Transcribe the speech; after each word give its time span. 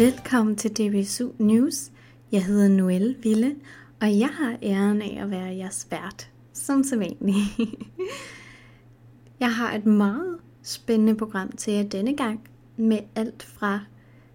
Velkommen 0.00 0.56
til 0.56 0.70
DBSU 0.70 1.30
News. 1.38 1.90
Jeg 2.32 2.44
hedder 2.44 2.68
Noelle 2.68 3.16
Ville, 3.22 3.56
og 4.00 4.18
jeg 4.18 4.28
har 4.28 4.58
æren 4.62 5.02
af 5.02 5.18
at 5.22 5.30
være 5.30 5.56
jeres 5.56 5.86
vært, 5.90 6.30
som 6.52 6.84
sædvanligt. 6.84 7.44
jeg 9.40 9.54
har 9.54 9.74
et 9.74 9.86
meget 9.86 10.38
spændende 10.62 11.14
program 11.14 11.52
til 11.52 11.72
jer 11.72 11.82
denne 11.82 12.16
gang, 12.16 12.40
med 12.76 12.98
alt 13.14 13.42
fra 13.42 13.80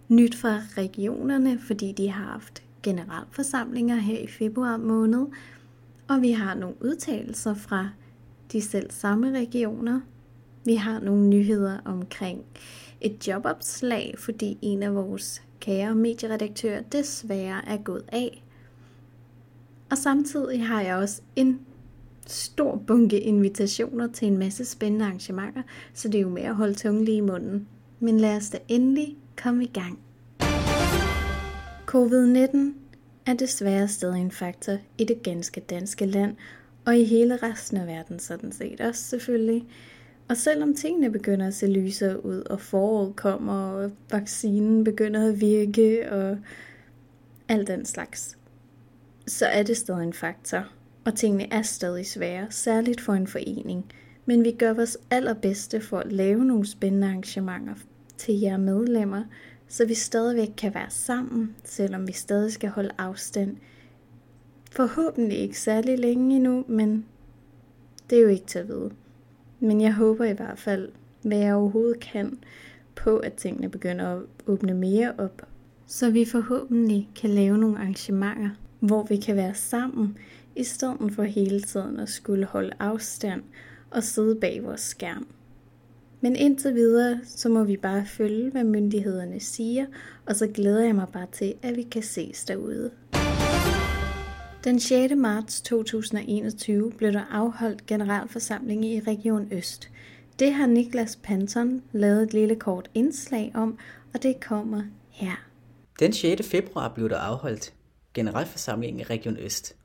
nyt 0.09 0.35
fra 0.35 0.61
regionerne, 0.77 1.59
fordi 1.59 1.91
de 1.91 2.09
har 2.09 2.31
haft 2.31 2.63
generalforsamlinger 2.83 3.95
her 3.95 4.19
i 4.19 4.27
februar 4.27 4.77
måned, 4.77 5.25
og 6.07 6.21
vi 6.21 6.31
har 6.31 6.55
nogle 6.55 6.75
udtalelser 6.81 7.53
fra 7.53 7.89
de 8.51 8.61
selv 8.61 8.91
samme 8.91 9.39
regioner. 9.39 10.01
Vi 10.65 10.75
har 10.75 10.99
nogle 10.99 11.27
nyheder 11.27 11.77
omkring 11.85 12.41
et 13.01 13.27
jobopslag, 13.27 14.15
fordi 14.17 14.57
en 14.61 14.83
af 14.83 14.95
vores 14.95 15.41
kære 15.65 15.95
medieredaktør 15.95 16.81
desværre 16.81 17.67
er 17.67 17.77
gået 17.77 18.03
af. 18.07 18.43
Og 19.91 19.97
samtidig 19.97 20.67
har 20.67 20.81
jeg 20.81 20.95
også 20.95 21.21
en 21.35 21.59
stor 22.27 22.75
bunke 22.87 23.19
invitationer 23.19 24.07
til 24.07 24.27
en 24.27 24.37
masse 24.37 24.65
spændende 24.65 25.05
arrangementer, 25.05 25.61
så 25.93 26.07
det 26.07 26.17
er 26.17 26.21
jo 26.21 26.29
med 26.29 26.41
at 26.41 26.55
holde 26.55 26.73
tungen 26.73 27.05
lige 27.05 27.17
i 27.17 27.21
munden. 27.21 27.67
Men 27.99 28.19
lad 28.19 28.37
os 28.37 28.49
da 28.49 28.57
endelig 28.67 29.17
komme 29.43 29.63
i 29.63 29.71
gang. 29.73 29.99
Covid-19 31.91 32.57
er 33.25 33.33
desværre 33.39 33.87
stadig 33.87 34.21
en 34.21 34.31
faktor 34.31 34.77
i 34.97 35.03
det 35.03 35.23
ganske 35.23 35.61
danske 35.61 36.05
land, 36.05 36.35
og 36.85 36.97
i 36.97 37.03
hele 37.03 37.37
resten 37.37 37.77
af 37.77 37.87
verden 37.87 38.19
sådan 38.19 38.51
set 38.51 38.81
også 38.81 39.03
selvfølgelig. 39.03 39.65
Og 40.27 40.37
selvom 40.37 40.75
tingene 40.75 41.11
begynder 41.11 41.47
at 41.47 41.53
se 41.53 41.67
lysere 41.67 42.25
ud, 42.25 42.41
og 42.41 42.61
foråret 42.61 43.15
kommer, 43.15 43.53
og 43.53 43.91
vaccinen 44.11 44.83
begynder 44.83 45.29
at 45.29 45.41
virke, 45.41 46.11
og 46.11 46.37
alt 47.47 47.67
den 47.67 47.85
slags, 47.85 48.37
så 49.27 49.45
er 49.45 49.63
det 49.63 49.77
stadig 49.77 50.03
en 50.03 50.13
faktor, 50.13 50.67
og 51.05 51.15
tingene 51.15 51.53
er 51.53 51.61
stadig 51.61 52.05
svære, 52.05 52.47
særligt 52.49 53.01
for 53.01 53.13
en 53.13 53.27
forening. 53.27 53.85
Men 54.25 54.43
vi 54.43 54.51
gør 54.51 54.73
vores 54.73 54.97
allerbedste 55.11 55.81
for 55.81 55.99
at 55.99 56.11
lave 56.11 56.45
nogle 56.45 56.67
spændende 56.67 57.07
arrangementer 57.07 57.75
til 58.17 58.39
jer 58.39 58.57
medlemmer, 58.57 59.23
så 59.67 59.85
vi 59.85 59.93
stadigvæk 59.93 60.49
kan 60.57 60.73
være 60.73 60.89
sammen, 60.89 61.55
selvom 61.63 62.07
vi 62.07 62.13
stadig 62.13 62.51
skal 62.51 62.69
holde 62.69 62.91
afstand. 62.97 63.57
Forhåbentlig 64.71 65.37
ikke 65.37 65.59
særlig 65.59 65.99
længe 65.99 66.35
endnu, 66.35 66.65
men 66.67 67.05
det 68.09 68.17
er 68.17 68.21
jo 68.21 68.27
ikke 68.27 68.45
til 68.45 68.59
at 68.59 68.67
vide. 68.67 68.91
Men 69.59 69.81
jeg 69.81 69.93
håber 69.93 70.25
i 70.25 70.33
hvert 70.33 70.59
fald, 70.59 70.89
hvad 71.21 71.37
jeg 71.37 71.55
overhovedet 71.55 71.99
kan, 71.99 72.39
på 72.95 73.17
at 73.17 73.33
tingene 73.33 73.69
begynder 73.69 74.05
at 74.05 74.21
åbne 74.47 74.73
mere 74.73 75.13
op. 75.17 75.41
Så 75.87 76.09
vi 76.09 76.25
forhåbentlig 76.25 77.09
kan 77.15 77.29
lave 77.29 77.57
nogle 77.57 77.77
arrangementer, 77.77 78.49
hvor 78.79 79.03
vi 79.03 79.17
kan 79.17 79.35
være 79.35 79.53
sammen, 79.53 80.17
i 80.55 80.63
stedet 80.63 81.11
for 81.11 81.23
hele 81.23 81.61
tiden 81.61 81.99
at 81.99 82.09
skulle 82.09 82.45
holde 82.45 82.71
afstand 82.79 83.41
og 83.91 84.03
sidde 84.03 84.35
bag 84.35 84.63
vores 84.63 84.81
skærm. 84.81 85.27
Men 86.21 86.35
indtil 86.35 86.73
videre, 86.73 87.19
så 87.23 87.49
må 87.49 87.63
vi 87.63 87.77
bare 87.77 88.05
følge, 88.05 88.51
hvad 88.51 88.63
myndighederne 88.63 89.39
siger, 89.39 89.85
og 90.25 90.35
så 90.35 90.47
glæder 90.47 90.85
jeg 90.85 90.95
mig 90.95 91.07
bare 91.13 91.27
til, 91.31 91.53
at 91.61 91.75
vi 91.75 91.81
kan 91.81 92.03
ses 92.03 92.45
derude. 92.45 92.91
Den 94.65 94.79
6. 94.79 95.15
marts 95.15 95.61
2021 95.61 96.91
blev 96.97 97.13
der 97.13 97.23
afholdt 97.31 97.85
generalforsamling 97.85 98.85
i 98.85 98.99
Region 98.99 99.47
Øst. 99.51 99.89
Det 100.39 100.53
har 100.53 100.67
Niklas 100.67 101.19
Panton 101.23 101.83
lavet 101.91 102.23
et 102.23 102.33
lille 102.33 102.55
kort 102.55 102.89
indslag 102.93 103.51
om, 103.55 103.77
og 104.13 104.23
det 104.23 104.39
kommer 104.39 104.83
her. 105.09 105.49
Den 105.99 106.13
6. 106.13 106.47
februar 106.47 106.93
blev 106.93 107.09
der 107.09 107.17
afholdt 107.17 107.73
generalforsamling 108.13 108.99
i 108.99 109.03
Region 109.03 109.37
Øst. 109.37 109.75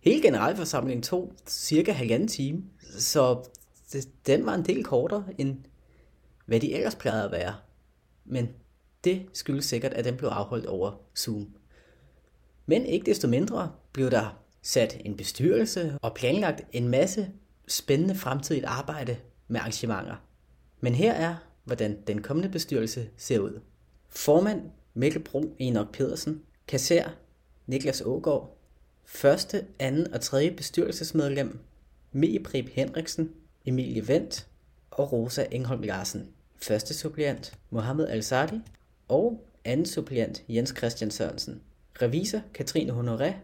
Hele 0.00 0.22
generalforsamlingen 0.22 1.02
tog 1.02 1.32
cirka 1.46 1.92
halvanden 1.92 2.28
time, 2.28 2.64
så 2.98 3.44
den 4.26 4.46
var 4.46 4.54
en 4.54 4.64
del 4.64 4.84
kortere 4.84 5.24
end 5.38 5.56
hvad 6.46 6.60
de 6.60 6.74
ellers 6.74 6.94
plejede 6.94 7.24
at 7.24 7.32
være. 7.32 7.54
Men 8.24 8.48
det 9.04 9.26
skyldes 9.32 9.64
sikkert, 9.64 9.92
at 9.92 10.04
den 10.04 10.16
blev 10.16 10.28
afholdt 10.28 10.66
over 10.66 10.92
Zoom. 11.16 11.46
Men 12.66 12.86
ikke 12.86 13.06
desto 13.06 13.28
mindre 13.28 13.70
blev 13.94 14.10
der 14.10 14.44
sat 14.62 14.96
en 15.04 15.16
bestyrelse 15.16 15.98
og 16.02 16.14
planlagt 16.14 16.62
en 16.72 16.88
masse 16.88 17.30
spændende 17.68 18.14
fremtidigt 18.14 18.64
arbejde 18.64 19.16
med 19.48 19.60
arrangementer. 19.60 20.16
Men 20.80 20.94
her 20.94 21.12
er, 21.12 21.34
hvordan 21.64 21.98
den 22.06 22.22
kommende 22.22 22.48
bestyrelse 22.48 23.08
ser 23.16 23.38
ud. 23.38 23.60
Formand 24.08 24.62
Mikkel 24.94 25.22
Bro 25.22 25.56
Enoch 25.58 25.90
Pedersen, 25.92 26.42
kasser 26.68 27.08
Niklas 27.66 28.02
Ågaard, 28.04 28.58
første, 29.04 29.66
anden 29.78 30.14
og 30.14 30.20
tredje 30.20 30.50
bestyrelsesmedlem 30.50 31.58
Meprib 32.12 32.68
Henriksen, 32.68 33.32
Emilie 33.66 34.08
Vendt 34.08 34.46
og 34.90 35.12
Rosa 35.12 35.46
Engholm 35.50 35.82
Larsen. 35.82 36.28
Første 36.56 36.94
suppliant 36.94 37.58
Mohammed 37.70 38.08
Al-Sadi 38.08 38.60
og 39.08 39.46
anden 39.64 39.86
suppliant 39.86 40.44
Jens 40.48 40.74
Christian 40.76 41.10
Sørensen. 41.10 41.62
Revisor 42.02 42.40
Katrine 42.54 42.92
Honoré 42.92 43.34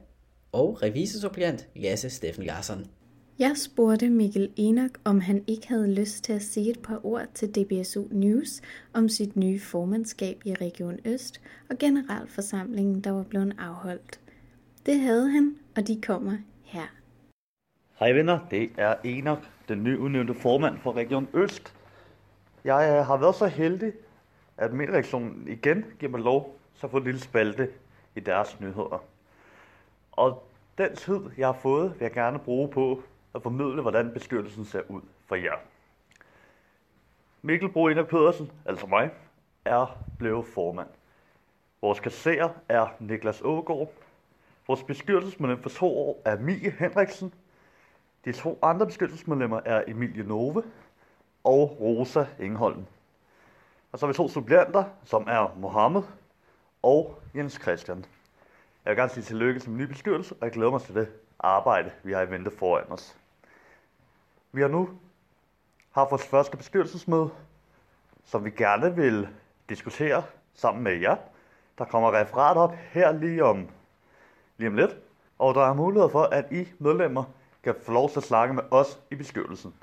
og 0.53 0.83
revisorsuppleant 0.83 1.69
Lasse 1.77 2.11
Steffen 2.11 2.45
Larsson. 2.45 2.87
Jeg 3.39 3.57
spurgte 3.57 4.11
Mikkel 4.11 4.53
Enoch, 4.57 4.95
om 5.05 5.21
han 5.21 5.45
ikke 5.47 5.69
havde 5.69 5.95
lyst 5.95 6.25
til 6.25 6.33
at 6.33 6.43
sige 6.43 6.71
et 6.71 6.83
par 6.83 7.07
ord 7.07 7.27
til 7.35 7.55
DBSU 7.55 8.05
News 8.11 8.61
om 8.95 9.09
sit 9.09 9.37
nye 9.37 9.61
formandskab 9.61 10.43
i 10.45 10.55
Region 10.55 10.99
Øst 11.05 11.41
og 11.71 11.79
generalforsamlingen, 11.79 13.01
der 13.01 13.11
var 13.11 13.23
blevet 13.23 13.57
afholdt. 13.59 14.21
Det 14.87 15.01
havde 15.01 15.31
han, 15.31 15.57
og 15.77 15.87
de 15.87 16.01
kommer 16.03 16.37
her. 16.65 16.87
Hej 17.99 18.13
venner, 18.13 18.39
det 18.51 18.71
er 18.79 18.95
Enoch, 19.05 19.43
den 19.69 19.85
nyudnævnte 19.85 20.35
formand 20.35 20.79
for 20.79 20.97
Region 20.97 21.29
Øst. 21.35 21.75
Jeg 22.65 22.97
øh, 22.99 23.07
har 23.07 23.17
været 23.17 23.35
så 23.35 23.47
heldig, 23.47 23.93
at 24.57 24.73
min 24.73 24.89
reaktion 24.89 25.49
igen 25.49 25.85
giver 25.99 26.13
mig 26.13 26.21
lov 26.21 26.57
så 26.75 26.89
få 26.89 26.97
en 26.97 27.05
lille 27.05 27.21
spalte 27.21 27.69
i 28.17 28.21
deres 28.21 28.61
nyheder. 28.61 29.05
Og 30.13 30.47
den 30.79 30.97
tid, 30.97 31.21
jeg 31.39 31.49
har 31.49 31.59
fået, 31.63 31.91
vil 31.91 32.05
jeg 32.05 32.13
gerne 32.13 32.39
bruge 32.39 32.69
på 32.69 33.03
at 33.35 33.43
formidle, 33.43 33.83
hvordan 33.83 34.13
bestyrelsen 34.13 34.65
ser 34.65 34.83
ud 34.89 35.01
for 35.27 35.35
jer. 35.35 35.57
Mikkel 37.43 37.69
Bro 37.69 37.89
Inder 37.89 38.05
Pedersen, 38.05 38.53
altså 38.65 38.87
mig, 38.87 39.11
er 39.65 39.99
blevet 40.19 40.47
formand. 40.47 40.89
Vores 41.83 42.01
kasserer 42.01 42.49
er 42.69 42.87
Niklas 42.99 43.41
Ågaard. 43.45 43.93
Vores 44.67 44.83
bestyrelsesmedlem 44.83 45.63
for 45.63 45.71
to 45.71 45.99
år 45.99 46.23
er 46.25 46.39
Mie 46.39 46.71
Henriksen. 46.71 47.35
De 48.25 48.33
to 48.33 48.59
andre 48.63 48.87
bestyrelsesmedlemmer 48.87 49.61
er 49.65 49.85
Emilie 49.87 50.25
Nove 50.25 50.65
og 51.45 51.77
Rosa 51.81 52.25
Ingholm. 52.41 52.85
Og 53.93 53.99
så 53.99 54.07
har 54.07 54.13
vi 54.13 54.17
to 54.17 54.29
suppleanter, 54.29 54.85
som 55.05 55.27
er 55.29 55.55
Mohammed 55.57 56.03
og 56.83 57.23
Jens 57.35 57.59
Christian. 57.63 58.05
Jeg 58.85 58.91
vil 58.91 58.97
gerne 58.97 59.13
sige 59.13 59.25
tillykke 59.25 59.61
til 59.61 59.71
ny 59.71 59.83
bestyrelse, 59.83 60.35
og 60.35 60.45
jeg 60.45 60.53
glæder 60.53 60.71
mig 60.71 60.83
til 60.83 60.95
det 60.95 61.09
arbejde, 61.39 61.91
vi 62.03 62.13
har 62.13 62.23
i 62.23 62.31
vente 62.31 62.51
foran 62.51 62.93
os. 62.93 63.17
Vi 64.53 64.61
har 64.61 64.69
nu 64.69 64.89
haft 65.91 66.11
vores 66.11 66.27
første 66.27 66.57
bestyrelsesmøde, 66.57 67.31
som 68.25 68.45
vi 68.45 68.51
gerne 68.51 68.97
vil 68.97 69.29
diskutere 69.69 70.23
sammen 70.55 70.85
med 70.85 70.93
jer. 70.93 71.17
Der 71.79 71.85
kommer 71.85 72.21
referat 72.21 72.57
op 72.57 72.73
her 72.75 73.13
lige 73.13 73.45
om, 73.45 73.69
lige 74.59 74.69
om 74.69 74.75
lidt, 74.75 74.97
og 75.39 75.55
der 75.55 75.61
er 75.61 75.75
mulighed 75.75 76.11
for, 76.11 76.23
at 76.23 76.53
I 76.53 76.69
medlemmer 76.79 77.25
kan 77.63 77.75
få 77.83 77.93
lov 77.93 78.11
til 78.11 78.21
at 78.21 78.25
snakke 78.25 78.55
med 78.55 78.63
os 78.71 79.01
i 79.11 79.15
bestyrelsen. 79.15 79.75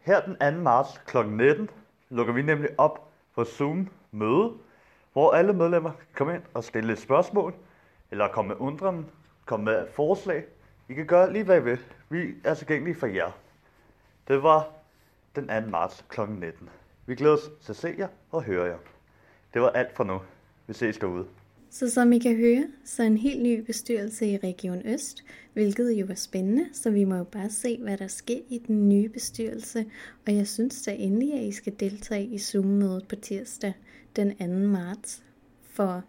Her 0.00 0.20
den 0.20 0.56
2. 0.56 0.62
marts 0.62 1.00
kl. 1.06 1.26
19 1.26 1.70
lukker 2.10 2.32
vi 2.32 2.42
nemlig 2.42 2.70
op 2.78 3.08
på 3.34 3.44
Zoom 3.44 3.88
møde, 4.10 4.52
hvor 5.16 5.32
alle 5.32 5.52
medlemmer 5.52 5.90
kan 5.90 6.06
komme 6.14 6.34
ind 6.34 6.42
og 6.54 6.64
stille 6.64 6.92
et 6.92 6.98
spørgsmål, 6.98 7.54
eller 8.10 8.28
komme 8.28 8.48
med 8.48 8.56
undren, 8.58 9.10
komme 9.46 9.64
med 9.64 9.86
forslag. 9.92 10.44
I 10.88 10.94
kan 10.94 11.06
gøre 11.06 11.32
lige 11.32 11.44
hvad 11.44 11.60
I 11.60 11.64
vil. 11.64 11.78
Vi 12.08 12.34
er 12.44 12.54
tilgængelige 12.54 12.96
for 12.96 13.06
jer. 13.06 13.30
Det 14.28 14.42
var 14.42 14.68
den 15.36 15.64
2. 15.64 15.70
marts 15.70 16.04
kl. 16.08 16.20
19. 16.20 16.70
Vi 17.06 17.14
glæder 17.14 17.34
os 17.34 17.50
til 17.62 17.72
at 17.72 17.76
se 17.76 17.94
jer 17.98 18.08
og 18.30 18.42
høre 18.42 18.64
jer. 18.64 18.78
Det 19.54 19.62
var 19.62 19.68
alt 19.68 19.96
for 19.96 20.04
nu. 20.04 20.20
Vi 20.66 20.74
ses 20.74 20.98
derude. 20.98 21.26
Så 21.78 21.90
som 21.90 22.12
I 22.12 22.18
kan 22.18 22.36
høre, 22.36 22.66
så 22.84 23.02
en 23.02 23.16
helt 23.16 23.42
ny 23.42 23.60
bestyrelse 23.60 24.26
i 24.26 24.36
Region 24.36 24.82
Øst, 24.84 25.24
hvilket 25.52 25.90
jo 25.90 26.06
var 26.06 26.14
spændende, 26.14 26.66
så 26.72 26.90
vi 26.90 27.04
må 27.04 27.16
jo 27.16 27.24
bare 27.24 27.50
se, 27.50 27.78
hvad 27.82 27.98
der 27.98 28.06
sker 28.06 28.38
i 28.48 28.58
den 28.58 28.88
nye 28.88 29.08
bestyrelse. 29.08 29.86
Og 30.26 30.36
jeg 30.36 30.46
synes 30.46 30.82
da 30.82 30.94
endelig, 30.94 31.32
at 31.34 31.44
I 31.44 31.52
skal 31.52 31.72
deltage 31.80 32.26
i 32.26 32.38
Zoom-mødet 32.38 33.08
på 33.08 33.16
tirsdag 33.16 33.72
den 34.16 34.36
2. 34.36 34.46
marts. 34.46 35.22
For 35.62 36.04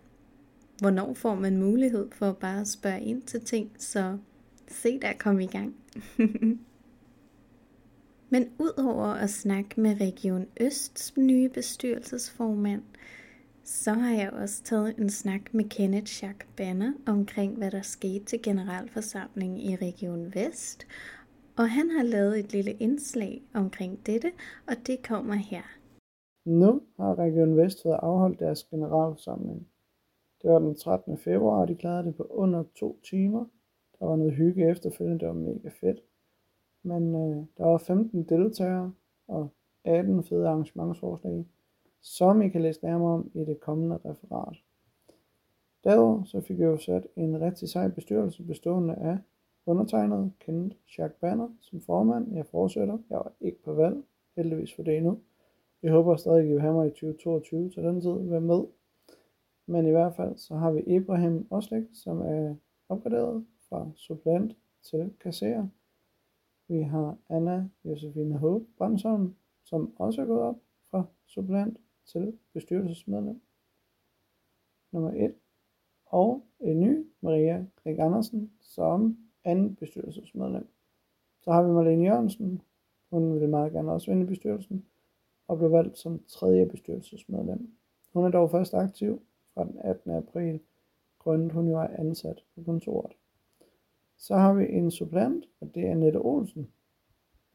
hvornår 0.80 1.14
får 1.14 1.36
man 1.36 1.58
mulighed 1.58 2.08
for 2.12 2.30
at 2.30 2.38
bare 2.38 2.66
spørge 2.66 3.02
ind 3.02 3.22
til 3.22 3.42
ting, 3.42 3.72
så 3.78 4.18
se 4.68 5.00
der 5.00 5.14
kom 5.20 5.40
i 5.40 5.48
gang. 5.48 5.76
Men 8.30 8.50
udover 8.60 9.06
at 9.06 9.30
snakke 9.30 9.82
med 9.82 10.02
Region 10.02 10.46
Østs 10.60 11.18
nye 11.18 11.50
bestyrelsesformand, 11.50 12.82
så 13.68 13.92
har 13.94 14.16
jeg 14.16 14.34
også 14.34 14.64
taget 14.64 14.98
en 14.98 15.10
snak 15.10 15.54
med 15.54 15.70
Kenneth 15.70 16.06
Schack 16.06 16.48
Banner 16.58 16.94
omkring, 17.08 17.58
hvad 17.58 17.72
der 17.72 17.82
skete 17.82 18.26
til 18.26 18.42
generalforsamlingen 18.42 19.58
i 19.58 19.76
Region 19.76 20.34
Vest, 20.36 20.88
og 21.58 21.70
han 21.70 21.90
har 21.90 22.04
lavet 22.04 22.40
et 22.40 22.54
lille 22.54 22.72
indslag 22.72 23.44
omkring 23.54 24.06
dette, 24.06 24.32
og 24.68 24.74
det 24.88 25.08
kommer 25.08 25.34
her. 25.34 25.62
Nu 26.46 26.82
har 26.98 27.20
Region 27.20 27.58
Vest 27.58 27.82
fået 27.84 28.00
afholdt 28.02 28.40
deres 28.40 28.64
generalforsamling. 28.64 29.68
Det 30.42 30.52
var 30.52 30.60
den 30.60 30.76
13. 30.76 31.18
februar, 31.18 31.62
og 31.62 31.68
de 31.68 31.76
klarede 31.76 32.08
det 32.08 32.16
på 32.16 32.24
under 32.24 32.64
to 32.76 33.00
timer. 33.10 33.46
Der 34.00 34.06
var 34.06 34.16
noget 34.16 34.34
hygge 34.34 34.72
efterfølgende, 34.72 35.20
det 35.20 35.28
var 35.28 35.34
mega 35.34 35.70
fedt. 35.70 36.00
Men 36.84 37.16
øh, 37.16 37.46
der 37.58 37.66
var 37.66 37.78
15 37.78 38.24
deltagere 38.24 38.94
og 39.28 39.50
18 39.84 40.24
fede 40.24 40.48
arrangementsforslag, 40.48 41.46
som 42.02 42.42
I 42.42 42.50
kan 42.50 42.62
læse 42.62 42.84
nærmere 42.84 43.14
om 43.14 43.32
i 43.34 43.40
det 43.40 43.60
kommende 43.60 44.00
referat. 44.06 44.58
Derudover 45.84 46.24
så 46.24 46.42
fik 46.42 46.60
jeg 46.60 46.66
jo 46.66 46.78
sat 46.78 47.08
en 47.16 47.42
rigtig 47.42 47.70
sej 47.70 47.88
bestyrelse 47.88 48.44
bestående 48.44 48.96
af 48.96 49.18
undertegnet 49.66 50.34
Kenneth 50.40 50.76
Jack 50.98 51.14
Banner 51.14 51.50
som 51.62 51.82
formand. 51.82 52.36
Jeg 52.36 52.46
fortsætter. 52.46 52.98
Jeg 53.10 53.18
var 53.18 53.34
ikke 53.42 53.64
på 53.64 53.74
valg, 53.74 54.04
heldigvis 54.36 54.76
for 54.76 54.84
det 54.84 54.98
endnu. 54.98 55.20
Jeg 55.84 55.92
håber 55.92 56.16
stadig, 56.16 56.40
at 56.40 56.46
I 56.46 56.52
vil 56.52 56.62
have 56.62 56.74
mig 56.74 56.88
i 56.88 56.90
2022 56.90 57.70
til 57.70 57.84
den 57.84 58.02
tid 58.02 58.30
være 58.30 58.42
med. 58.42 58.64
Men 59.66 59.88
i 59.88 59.92
hvert 59.92 60.16
fald 60.16 60.38
så 60.38 60.56
har 60.56 60.72
vi 60.72 60.82
Ibrahim 60.82 61.48
Oslik, 61.50 61.84
som 61.94 62.22
er 62.22 62.56
opgraderet 62.90 63.46
fra 63.70 63.92
supplant 63.96 64.56
til 64.84 65.14
kasserer. 65.20 65.68
Vi 66.68 66.82
har 66.82 67.18
Anna 67.30 67.70
Josefine 67.86 68.38
H. 68.38 68.44
Brandsholm, 68.78 69.36
som 69.66 69.94
også 69.96 70.22
er 70.22 70.26
gået 70.26 70.42
op 70.42 70.56
fra 70.92 71.04
supplant 71.26 71.78
til 72.08 72.38
bestyrelsesmedlem. 72.54 73.42
Nummer 74.92 75.12
1. 75.16 75.36
Og 76.06 76.46
en 76.60 76.80
ny 76.80 77.08
Maria 77.22 77.66
Krik 77.84 78.00
Andersen 78.00 78.52
som 78.62 79.18
anden 79.44 79.76
bestyrelsesmedlem. 79.76 80.68
Så 81.42 81.52
har 81.52 81.64
vi 81.64 81.72
Marlene 81.72 82.06
Jørgensen. 82.06 82.62
Hun 83.10 83.40
vil 83.40 83.50
meget 83.50 83.72
gerne 83.72 83.92
også 83.92 84.12
vinde 84.12 84.24
i 84.24 84.28
bestyrelsen 84.28 84.86
og 85.48 85.58
blev 85.58 85.72
valgt 85.72 85.98
som 85.98 86.24
tredje 86.28 86.66
bestyrelsesmedlem. 86.66 87.78
Hun 88.14 88.26
er 88.26 88.30
dog 88.30 88.52
først 88.52 88.74
aktiv 88.74 89.22
fra 89.54 89.64
den 89.64 89.80
18. 89.80 90.12
april, 90.12 90.60
grundet 91.20 91.52
hun 91.52 91.68
jo 91.68 91.78
er 91.78 91.88
ansat 91.88 92.44
på 92.56 92.64
kontoret. 92.64 93.12
Så 94.18 94.36
har 94.36 94.54
vi 94.54 94.68
en 94.70 94.92
supplant, 94.92 95.46
og 95.60 95.76
det 95.76 95.88
er 95.88 95.96
Nette 95.96 96.18
Olsen. 96.18 96.72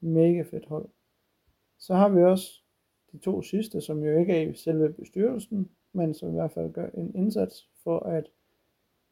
Mega 0.01 0.43
fedt 0.43 0.67
hold. 0.67 0.89
Så 1.79 1.95
har 1.95 2.09
vi 2.09 2.23
også 2.23 2.62
de 3.13 3.19
to 3.19 3.43
sidste, 3.43 3.81
som 3.81 4.05
jo 4.05 4.19
ikke 4.19 4.33
er 4.33 4.49
i 4.49 4.55
selve 4.55 4.93
bestyrelsen, 4.93 5.71
men 5.93 6.15
som 6.15 6.29
i 6.29 6.33
hvert 6.33 6.53
fald 6.53 6.73
gør 6.73 6.87
en 6.87 7.15
indsats 7.15 7.71
for 7.85 7.99
at 7.99 8.31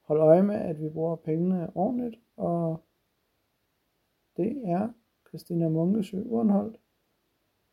holde 0.00 0.22
øje 0.22 0.42
med, 0.42 0.54
at 0.54 0.82
vi 0.82 0.88
bruger 0.88 1.16
pengene 1.16 1.76
ordentligt, 1.76 2.16
og 2.36 2.84
det 4.36 4.62
er 4.64 4.88
Christina 5.28 5.68
Munkesø 5.68 6.22
Urenholdt 6.22 6.80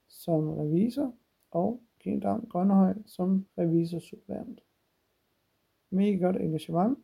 som 0.08 0.50
revisor 0.50 1.14
og 1.52 1.82
Kim 2.00 2.22
Dam 2.22 2.46
Grønnehøj 2.50 2.94
som 3.06 3.46
revisor 3.58 4.00
supplant. 4.00 4.64
Mega 5.90 6.18
godt 6.18 6.36
engagement. 6.36 7.00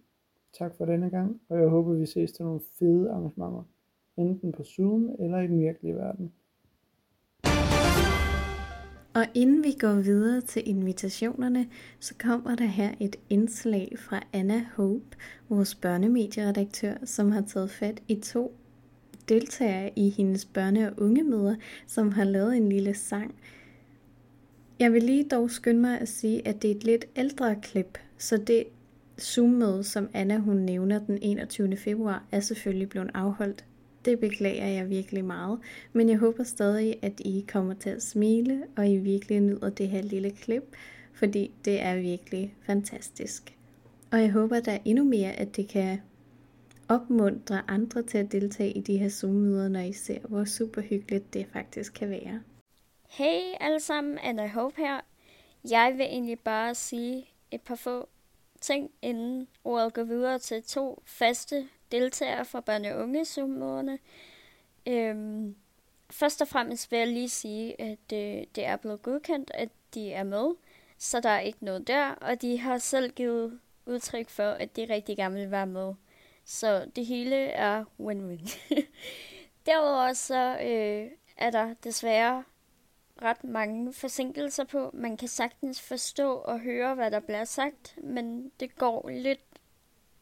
Tak 0.53 0.75
for 0.75 0.85
denne 0.85 1.09
gang, 1.09 1.41
og 1.49 1.59
jeg 1.59 1.69
håber, 1.69 1.93
vi 1.93 2.05
ses 2.05 2.31
til 2.31 2.45
nogle 2.45 2.61
fede 2.79 3.11
arrangementer, 3.11 3.63
enten 4.17 4.51
på 4.51 4.63
Zoom 4.63 5.15
eller 5.19 5.39
i 5.39 5.47
den 5.47 5.59
virkelige 5.59 5.95
verden. 5.95 6.33
Og 9.13 9.25
inden 9.33 9.63
vi 9.63 9.75
går 9.80 9.94
videre 9.94 10.42
til 10.42 10.69
invitationerne, 10.69 11.68
så 12.00 12.13
kommer 12.19 12.56
der 12.56 12.65
her 12.65 12.92
et 13.00 13.15
indslag 13.30 13.95
fra 14.00 14.24
Anna 14.33 14.65
Hope, 14.75 15.18
vores 15.50 15.75
børnemedieredaktør, 15.75 16.94
som 17.06 17.31
har 17.31 17.42
taget 17.42 17.71
fat 17.71 18.01
i 18.07 18.15
to 18.15 18.56
deltagere 19.30 19.92
i 19.95 20.10
hendes 20.10 20.48
børne- 20.57 20.88
og 20.88 20.94
ungemøder, 20.98 21.56
som 21.88 22.12
har 22.12 22.24
lavet 22.24 22.57
en 22.57 22.69
lille 22.69 22.94
sang. 22.94 23.36
Jeg 24.80 24.94
vil 24.94 25.04
lige 25.04 25.30
dog 25.30 25.51
skynde 25.51 25.81
mig 25.81 26.00
at 26.00 26.10
sige, 26.10 26.48
at 26.48 26.62
det 26.62 26.71
er 26.71 26.75
et 26.75 26.83
lidt 26.83 27.06
ældre 27.15 27.56
klip, 27.62 27.98
så 28.18 28.38
det 28.38 28.63
Zoom-møde, 29.21 29.83
som 29.83 30.10
Anna 30.13 30.38
hun 30.38 30.57
nævner 30.57 31.00
den 31.00 31.19
21. 31.21 31.77
februar, 31.77 32.24
er 32.31 32.39
selvfølgelig 32.39 32.89
blevet 32.89 33.12
afholdt. 33.13 33.65
Det 34.05 34.19
beklager 34.19 34.67
jeg 34.67 34.89
virkelig 34.89 35.25
meget, 35.25 35.59
men 35.94 36.09
jeg 36.09 36.17
håber 36.17 36.44
stadig, 36.44 36.95
at 37.01 37.19
I 37.19 37.45
kommer 37.47 37.73
til 37.73 37.89
at 37.89 38.03
smile, 38.03 38.63
og 38.77 38.89
I 38.89 38.97
virkelig 38.97 39.39
nyder 39.39 39.69
det 39.69 39.89
her 39.89 40.01
lille 40.01 40.31
klip, 40.31 40.75
fordi 41.13 41.51
det 41.65 41.81
er 41.81 41.95
virkelig 41.95 42.55
fantastisk. 42.65 43.57
Og 44.11 44.21
jeg 44.21 44.31
håber, 44.31 44.59
der 44.59 44.71
er 44.71 44.79
endnu 44.85 45.03
mere, 45.03 45.31
at 45.31 45.55
det 45.55 45.67
kan 45.67 46.01
opmuntre 46.89 47.61
andre 47.67 48.03
til 48.03 48.17
at 48.17 48.31
deltage 48.31 48.71
i 48.71 48.81
de 48.81 48.97
her 48.97 49.09
Zoom-møder, 49.09 49.67
når 49.67 49.79
I 49.79 49.94
ser, 49.94 50.19
hvor 50.19 50.45
super 50.45 50.81
hyggeligt 50.81 51.33
det 51.33 51.47
faktisk 51.53 51.94
kan 51.94 52.09
være. 52.09 52.41
Hey 53.09 53.41
alle 53.59 53.79
sammen, 53.79 54.17
Anna 54.23 54.47
Hope 54.47 54.75
her. 54.77 55.00
Jeg 55.69 55.94
vil 55.97 56.05
egentlig 56.05 56.39
bare 56.39 56.75
sige 56.75 57.25
et 57.51 57.61
par 57.61 57.75
få 57.75 58.09
ting, 58.61 58.91
inden 59.01 59.47
ordet 59.63 59.94
går 59.94 60.03
videre 60.03 60.39
til 60.39 60.63
to 60.63 61.03
faste 61.05 61.67
deltagere 61.93 62.45
fra 62.45 62.63
børne- 62.69 62.93
og 62.93 63.03
unge 63.03 63.99
Øhm, 64.87 65.55
først 66.09 66.41
og 66.41 66.47
fremmest 66.47 66.91
vil 66.91 66.99
jeg 66.99 67.07
lige 67.07 67.29
sige, 67.29 67.81
at 67.81 67.97
det, 68.09 68.55
det 68.55 68.65
er 68.65 68.75
blevet 68.75 69.01
godkendt, 69.01 69.51
at 69.53 69.69
de 69.93 70.11
er 70.11 70.23
med, 70.23 70.55
så 70.97 71.19
der 71.19 71.29
er 71.29 71.39
ikke 71.39 71.65
noget 71.65 71.87
der, 71.87 72.09
og 72.09 72.41
de 72.41 72.59
har 72.59 72.77
selv 72.77 73.11
givet 73.11 73.59
udtryk 73.85 74.29
for, 74.29 74.43
at 74.43 74.75
de 74.75 74.87
rigtig 74.89 75.17
gerne 75.17 75.35
vil 75.35 75.51
være 75.51 75.67
med. 75.67 75.93
Så 76.45 76.85
det 76.95 77.05
hele 77.05 77.35
er 77.35 77.85
win-win. 77.99 78.49
Derudover 79.65 80.13
så 80.13 80.57
øh, 80.61 81.11
er 81.37 81.49
der 81.49 81.73
desværre 81.83 82.43
ret 83.21 83.43
mange 83.43 83.93
forsinkelser 83.93 84.63
på. 84.63 84.91
Man 84.93 85.17
kan 85.17 85.27
sagtens 85.27 85.81
forstå 85.81 86.33
og 86.33 86.59
høre, 86.59 86.95
hvad 86.95 87.11
der 87.11 87.19
bliver 87.19 87.43
sagt, 87.43 87.97
men 88.03 88.51
det 88.59 88.75
går 88.75 89.09
lidt 89.09 89.52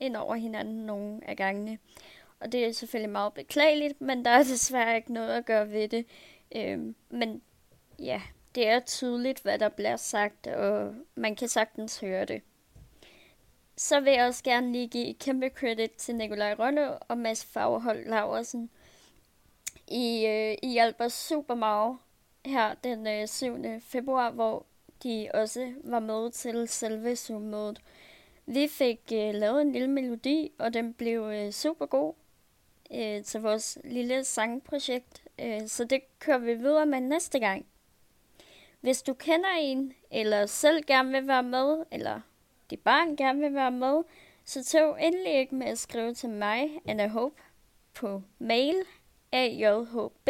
ind 0.02 0.16
over 0.16 0.36
hinanden 0.36 0.86
nogle 0.86 1.30
af 1.30 1.38
gangene. 1.38 1.78
Og 2.40 2.52
det 2.52 2.66
er 2.66 2.72
selvfølgelig 2.72 3.12
meget 3.12 3.34
beklageligt, 3.34 4.02
men 4.02 4.26
der 4.26 4.32
er 4.32 4.44
desværre 4.54 4.96
ikke 4.96 5.14
noget 5.14 5.34
at 5.34 5.46
gøre 5.46 5.72
ved 5.72 5.88
det. 5.88 6.06
Øhm, 6.56 6.96
men 7.10 7.42
ja, 8.00 8.22
det 8.56 8.68
er 8.68 8.80
tydeligt, 8.80 9.42
hvad 9.42 9.60
der 9.60 9.70
bliver 9.70 9.98
sagt, 9.98 10.48
og 10.48 10.96
man 11.16 11.36
kan 11.36 11.48
sagtens 11.48 12.00
høre 12.00 12.26
det. 12.26 12.42
Så 13.78 14.00
vil 14.00 14.14
jeg 14.14 14.26
også 14.26 14.44
gerne 14.44 14.72
lige 14.72 14.88
give 14.88 15.14
kæmpe 15.14 15.50
credit 15.50 15.92
til 15.92 16.16
Nikolaj 16.16 16.54
Rønne 16.54 17.00
og 17.00 17.18
Mads 17.18 17.46
Fagerhold 17.46 18.06
Laversen. 18.06 18.70
I, 19.88 20.26
øh, 20.26 20.58
I 20.64 20.72
hjælper 20.72 21.08
super 21.08 21.56
meget 21.56 21.98
her 22.46 22.74
den 22.74 23.08
øh, 23.08 23.28
7. 23.28 23.58
februar, 23.82 24.32
hvor 24.32 24.66
de 25.04 25.30
også 25.34 25.74
var 25.84 26.00
med 26.00 26.32
til 26.32 26.68
selve 26.68 27.16
Zoom-mødet. 27.16 27.82
Vi 28.46 28.68
fik 28.68 29.00
øh, 29.14 29.34
lavet 29.34 29.62
en 29.62 29.72
lille 29.72 29.88
melodi, 29.88 30.52
og 30.60 30.74
den 30.74 30.94
blev 30.94 31.22
øh, 31.22 31.52
super 31.52 31.86
god 31.86 32.14
øh, 32.94 33.24
til 33.24 33.42
vores 33.42 33.78
lille 33.84 34.24
sangprojekt. 34.24 35.24
Øh, 35.40 35.68
så 35.68 35.84
det 35.84 36.02
kører 36.20 36.38
vi 36.38 36.54
videre 36.54 36.86
med 36.86 37.02
næste 37.02 37.40
gang. 37.40 37.66
Hvis 38.82 39.02
du 39.02 39.14
kender 39.14 39.50
en, 39.60 39.94
eller 40.12 40.46
selv 40.46 40.84
gerne 40.86 41.12
vil 41.12 41.28
være 41.28 41.44
med, 41.44 41.86
eller 41.92 42.22
dit 42.70 42.80
barn 42.80 43.16
gerne 43.16 43.40
vil 43.40 43.54
være 43.54 43.72
med, 43.72 44.04
så 44.46 44.64
tag 44.64 45.08
endelig 45.08 45.34
ikke 45.34 45.56
med 45.56 45.68
at 45.68 45.80
skrive 45.80 46.14
til 46.14 46.30
mig, 46.30 46.70
Anna 46.86 47.08
Hope, 47.08 47.42
på 47.94 48.22
mail 48.40 48.76
ajhb 49.32 50.30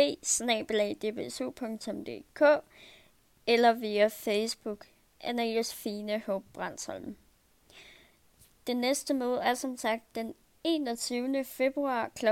eller 3.48 3.74
via 3.74 4.08
Facebook 4.08 4.88
Anna 5.22 5.44
Josefine 5.44 6.22
Hope 6.25 6.46
Brandsholm. 6.53 7.15
Det 8.68 8.77
næste 8.77 9.13
møde 9.13 9.41
er 9.41 9.53
som 9.53 9.77
sagt 9.77 10.15
den 10.15 10.34
21. 10.63 11.44
februar 11.44 12.10
kl. 12.15 12.25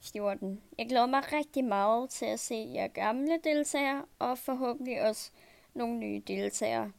14. 0.00 0.62
Jeg 0.78 0.88
glæder 0.88 1.06
mig 1.06 1.32
rigtig 1.32 1.64
meget 1.64 2.10
til 2.10 2.26
at 2.26 2.40
se 2.40 2.70
jer 2.74 2.88
gamle 2.88 3.40
deltagere 3.44 4.04
og 4.18 4.38
forhåbentlig 4.38 5.02
også 5.02 5.30
nogle 5.74 5.98
nye 5.98 6.22
deltagere. 6.26 6.92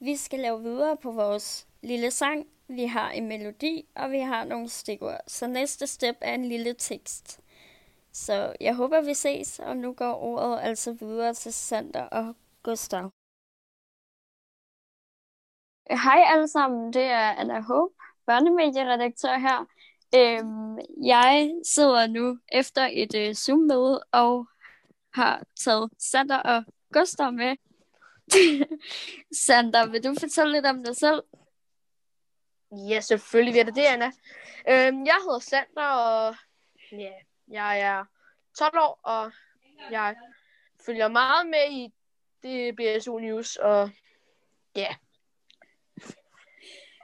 Vi 0.00 0.16
skal 0.16 0.40
lave 0.40 0.62
videre 0.62 0.96
på 0.96 1.10
vores 1.10 1.68
lille 1.82 2.10
sang, 2.10 2.46
vi 2.68 2.84
har 2.84 3.10
en 3.10 3.28
melodi, 3.28 3.88
og 3.94 4.10
vi 4.10 4.18
har 4.18 4.44
nogle 4.44 4.68
stikord. 4.68 5.20
Så 5.26 5.46
næste 5.46 5.86
step 5.86 6.16
er 6.20 6.34
en 6.34 6.44
lille 6.44 6.74
tekst. 6.74 7.40
Så 8.12 8.56
jeg 8.60 8.74
håber, 8.74 9.00
vi 9.00 9.14
ses, 9.14 9.58
og 9.58 9.76
nu 9.76 9.92
går 9.92 10.14
ordet 10.14 10.58
altså 10.62 10.92
videre 10.92 11.34
til 11.34 11.52
Sander 11.52 12.02
og 12.02 12.34
Gustav. 12.62 13.10
Hej 15.90 16.22
alle 16.26 16.48
sammen, 16.48 16.92
det 16.92 17.02
er 17.02 17.30
Anna 17.30 17.60
Hope, 17.60 17.94
børnemedieredaktør 18.26 19.38
her. 19.38 19.66
Øhm, 20.14 20.78
jeg 21.04 21.54
sidder 21.64 22.06
nu 22.06 22.38
efter 22.52 22.88
et 22.92 23.14
øh, 23.14 23.34
Zoom-møde 23.34 24.04
og 24.12 24.46
har 25.14 25.42
taget 25.64 25.90
Sander 25.98 26.36
og 26.36 26.64
Gustav 26.92 27.32
med 27.32 27.56
Sander, 29.46 29.86
vil 29.86 30.04
du 30.04 30.14
fortælle 30.20 30.52
lidt 30.52 30.66
om 30.66 30.84
dig 30.84 30.96
selv? 30.96 31.22
Ja, 32.72 33.00
selvfølgelig 33.00 33.54
vil 33.54 33.66
det 33.66 33.74
det, 33.74 33.82
Anna. 33.82 34.06
Øhm, 34.68 35.06
jeg 35.06 35.16
hedder 35.24 35.38
Sander, 35.38 35.88
og 35.88 36.36
ja, 36.92 37.12
jeg 37.48 37.80
er 37.80 38.04
12 38.58 38.78
år, 38.78 39.00
og 39.02 39.32
jeg 39.90 40.16
følger 40.86 41.08
meget 41.08 41.46
med 41.46 41.72
i 41.72 41.92
det 42.42 42.76
BSU 42.76 43.18
News, 43.18 43.56
og 43.56 43.90
ja. 44.76 44.94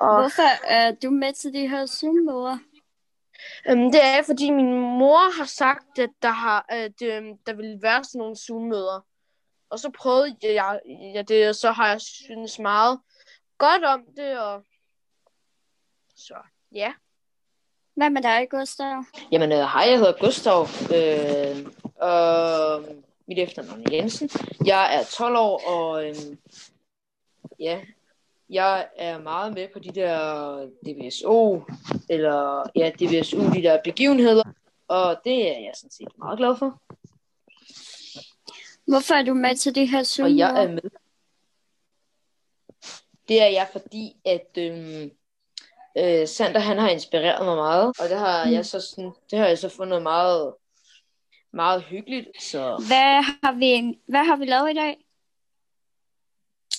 Og, 0.02 0.20
Hvorfor 0.20 0.66
er 0.66 0.92
du 1.02 1.10
med 1.10 1.32
til 1.32 1.54
de 1.54 1.68
her 1.68 1.86
Zoom-møder? 1.86 2.58
Øhm, 3.68 3.92
det 3.92 4.04
er, 4.04 4.22
fordi 4.22 4.50
min 4.50 4.72
mor 4.98 5.38
har 5.38 5.44
sagt, 5.44 5.98
at 5.98 6.10
der, 6.22 6.30
har, 6.30 6.66
at, 6.68 7.02
øhm, 7.02 7.38
der 7.46 7.52
vil 7.52 7.78
være 7.82 8.04
sådan 8.04 8.18
nogle 8.18 8.36
Zoom-møder. 8.36 9.06
Og 9.70 9.78
så 9.78 9.90
prøvede 9.90 10.36
jeg 10.42 10.80
ja, 11.14 11.22
det, 11.22 11.48
og 11.48 11.54
så 11.54 11.70
har 11.70 11.88
jeg 11.88 12.00
synes 12.00 12.58
meget 12.58 13.00
godt 13.58 13.84
om 13.84 14.04
det, 14.16 14.38
og 14.38 14.62
så 16.16 16.34
ja. 16.72 16.92
Hvad 17.94 18.10
med 18.10 18.22
dig, 18.22 18.46
Gustav? 18.50 19.04
Jamen, 19.32 19.52
øh, 19.52 19.58
hej, 19.58 19.82
jeg 19.82 19.98
hedder 19.98 20.20
Gustav, 20.20 20.66
øh, 20.96 21.66
og 21.96 22.84
mit 23.28 23.38
efternavn 23.38 23.82
er 23.82 23.92
Jensen. 23.92 24.30
Jeg 24.64 24.96
er 24.96 25.04
12 25.04 25.36
år, 25.36 25.68
og 25.68 26.08
øh, 26.08 26.14
ja, 27.60 27.80
jeg 28.52 28.88
er 28.96 29.18
meget 29.18 29.54
med 29.54 29.68
på 29.72 29.78
de 29.78 29.90
der 29.90 30.56
DBSO, 30.64 31.62
eller 32.10 32.70
ja, 32.76 32.90
DBSU, 32.90 33.52
de 33.52 33.62
der 33.62 33.78
begivenheder, 33.84 34.44
og 34.88 35.20
det 35.24 35.48
er 35.48 35.60
jeg 35.60 35.72
sådan 35.74 35.90
set 35.90 36.18
meget 36.18 36.38
glad 36.38 36.56
for. 36.56 36.82
Hvorfor 38.86 39.14
er 39.14 39.22
du 39.22 39.34
med 39.34 39.56
til 39.56 39.74
det 39.74 39.88
her 39.88 40.02
Zoom? 40.02 40.24
Og 40.24 40.36
jeg 40.36 40.64
er 40.64 40.68
med. 40.68 40.90
Det 43.28 43.42
er 43.42 43.46
jeg, 43.46 43.68
fordi 43.72 44.16
at 44.24 44.58
øh, 44.58 45.08
øh, 45.98 46.28
Sander 46.28 46.60
han 46.60 46.78
har 46.78 46.88
inspireret 46.88 47.44
mig 47.44 47.56
meget, 47.56 47.86
og 48.00 48.08
det 48.08 48.18
har 48.18 48.44
mm. 48.44 48.52
jeg 48.52 48.66
så 48.66 48.80
sådan, 48.80 49.12
det 49.30 49.38
har 49.38 49.46
jeg 49.46 49.58
så 49.58 49.68
fundet 49.68 50.02
meget 50.02 50.54
meget 51.52 51.82
hyggeligt. 51.82 52.42
Så... 52.42 52.84
Hvad 52.86 53.22
har 53.22 53.52
vi 53.52 53.98
hvad 54.06 54.24
har 54.24 54.36
vi 54.36 54.44
lavet 54.44 54.70
i 54.70 54.74
dag? 54.74 54.96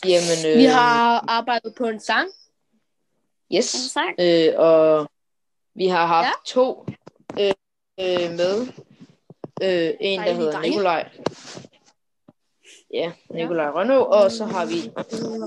Jamen, 0.06 0.52
øh... 0.52 0.58
Vi 0.58 0.66
har 0.66 1.26
arbejdet 1.28 1.76
på 1.78 1.86
en 1.86 2.00
sang. 2.00 2.30
Yes. 3.56 3.74
En 3.74 3.90
sang? 3.90 4.16
Øh, 4.20 4.54
og 4.58 5.10
vi 5.76 5.88
har 5.88 6.06
haft 6.06 6.26
ja. 6.26 6.32
to 6.46 6.86
øh, 7.40 7.54
øh, 8.00 8.32
med. 8.32 8.68
Øh, 9.62 9.94
en, 10.00 10.20
der 10.20 10.34
hedder. 10.34 10.62
Nikolaj. 10.62 11.10
Ja, 12.94 13.12
Nikolaj 13.30 13.66
ja. 13.66 13.72
Rønno, 13.72 14.06
og 14.06 14.32
så 14.32 14.46
har 14.46 14.66
vi 14.66 14.92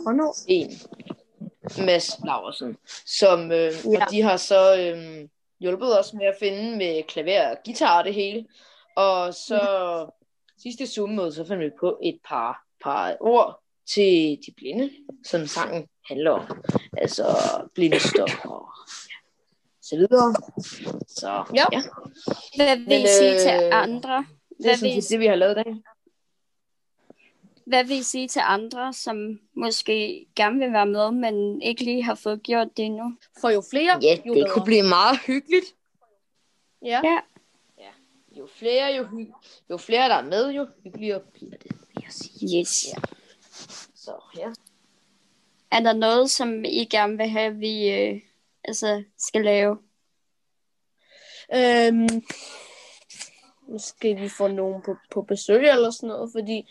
Rønno. 0.06 0.32
en, 0.48 0.70
Mads 1.86 2.10
Laversen, 2.24 2.76
som, 3.06 3.52
øh, 3.52 3.72
ja. 3.84 4.04
og 4.04 4.10
de 4.10 4.22
har 4.22 4.36
så 4.36 4.76
øh, 4.78 5.28
hjulpet 5.60 5.98
os 5.98 6.12
med 6.14 6.26
at 6.26 6.36
finde 6.38 6.76
med 6.76 7.02
klaver 7.02 7.50
og 7.50 7.56
guitar 7.64 7.98
og 7.98 8.04
det 8.04 8.14
hele. 8.14 8.46
Og 8.96 9.34
så 9.34 9.54
ja. 9.54 10.04
sidste 10.62 10.86
Zoom-møde, 10.86 11.32
så 11.32 11.44
fandt 11.44 11.64
vi 11.64 11.70
på 11.80 11.98
et 12.02 12.18
par, 12.28 12.66
par 12.84 13.16
ord 13.20 13.62
til 13.86 14.38
de 14.46 14.52
blinde, 14.56 14.90
som 15.24 15.46
sangen 15.46 15.86
handler 16.08 16.30
om. 16.30 16.64
Altså 16.98 17.24
blindestop 17.74 18.28
og 18.44 18.68
så 19.82 19.96
videre. 19.96 20.34
Så 21.08 21.44
ja. 21.54 21.64
ja. 21.72 21.82
Hvad 22.56 22.76
vil 22.76 23.04
I 23.04 23.06
sige 23.06 23.38
til 23.38 23.66
øh, 23.66 23.82
andre? 23.82 24.26
Hvad 24.48 24.64
det 24.64 24.72
er 24.72 24.76
sådan 24.76 24.94
vil... 24.94 25.08
det, 25.10 25.20
vi 25.20 25.26
har 25.26 25.34
lavet 25.34 25.52
i 25.52 25.62
dag. 25.62 25.74
Hvad 27.66 27.84
vil 27.84 27.96
I 27.98 28.02
sige 28.02 28.28
til 28.28 28.42
andre, 28.44 28.92
som 28.92 29.40
måske 29.54 30.26
gerne 30.36 30.58
vil 30.58 30.72
være 30.72 30.86
med, 30.86 31.10
men 31.10 31.62
ikke 31.62 31.84
lige 31.84 32.02
har 32.02 32.14
fået 32.14 32.42
gjort 32.42 32.76
det 32.76 32.84
endnu? 32.84 33.16
For 33.40 33.50
jo 33.50 33.62
flere, 33.70 33.98
ja, 34.02 34.18
jo 34.26 34.34
det 34.34 34.44
bedre. 34.44 34.50
kunne 34.52 34.64
blive 34.64 34.82
meget 34.82 35.18
hyggeligt. 35.26 35.66
Ja. 36.82 37.00
ja. 37.04 37.20
ja. 37.78 37.90
Jo 38.38 38.46
flere, 38.46 38.94
jo, 38.94 39.02
hy- 39.04 39.32
jo 39.70 39.76
flere 39.76 40.08
der 40.08 40.14
er 40.14 40.24
med, 40.24 40.50
jo 40.50 40.66
hyggeligere 40.84 41.20
bliver 41.32 41.56
det, 41.56 41.70
vil 41.70 42.02
jeg 42.02 42.12
sige. 42.12 42.60
Yes. 42.60 42.86
Ja. 42.94 43.00
Så, 44.06 44.14
ja. 44.36 44.52
Er 45.70 45.80
der 45.80 45.92
noget, 45.92 46.30
som 46.30 46.64
I 46.64 46.84
gerne 46.84 47.16
vil 47.16 47.28
have, 47.28 47.56
vi 47.56 47.90
øh, 47.90 48.20
altså, 48.64 49.02
skal 49.18 49.44
lave? 49.44 49.78
Øhm, 51.54 52.22
måske 53.68 54.14
vi 54.14 54.28
får 54.28 54.48
nogen 54.48 54.82
på, 54.82 54.96
på 55.10 55.22
besøg 55.22 55.68
eller 55.68 55.90
sådan 55.90 56.08
noget, 56.08 56.32
fordi 56.32 56.68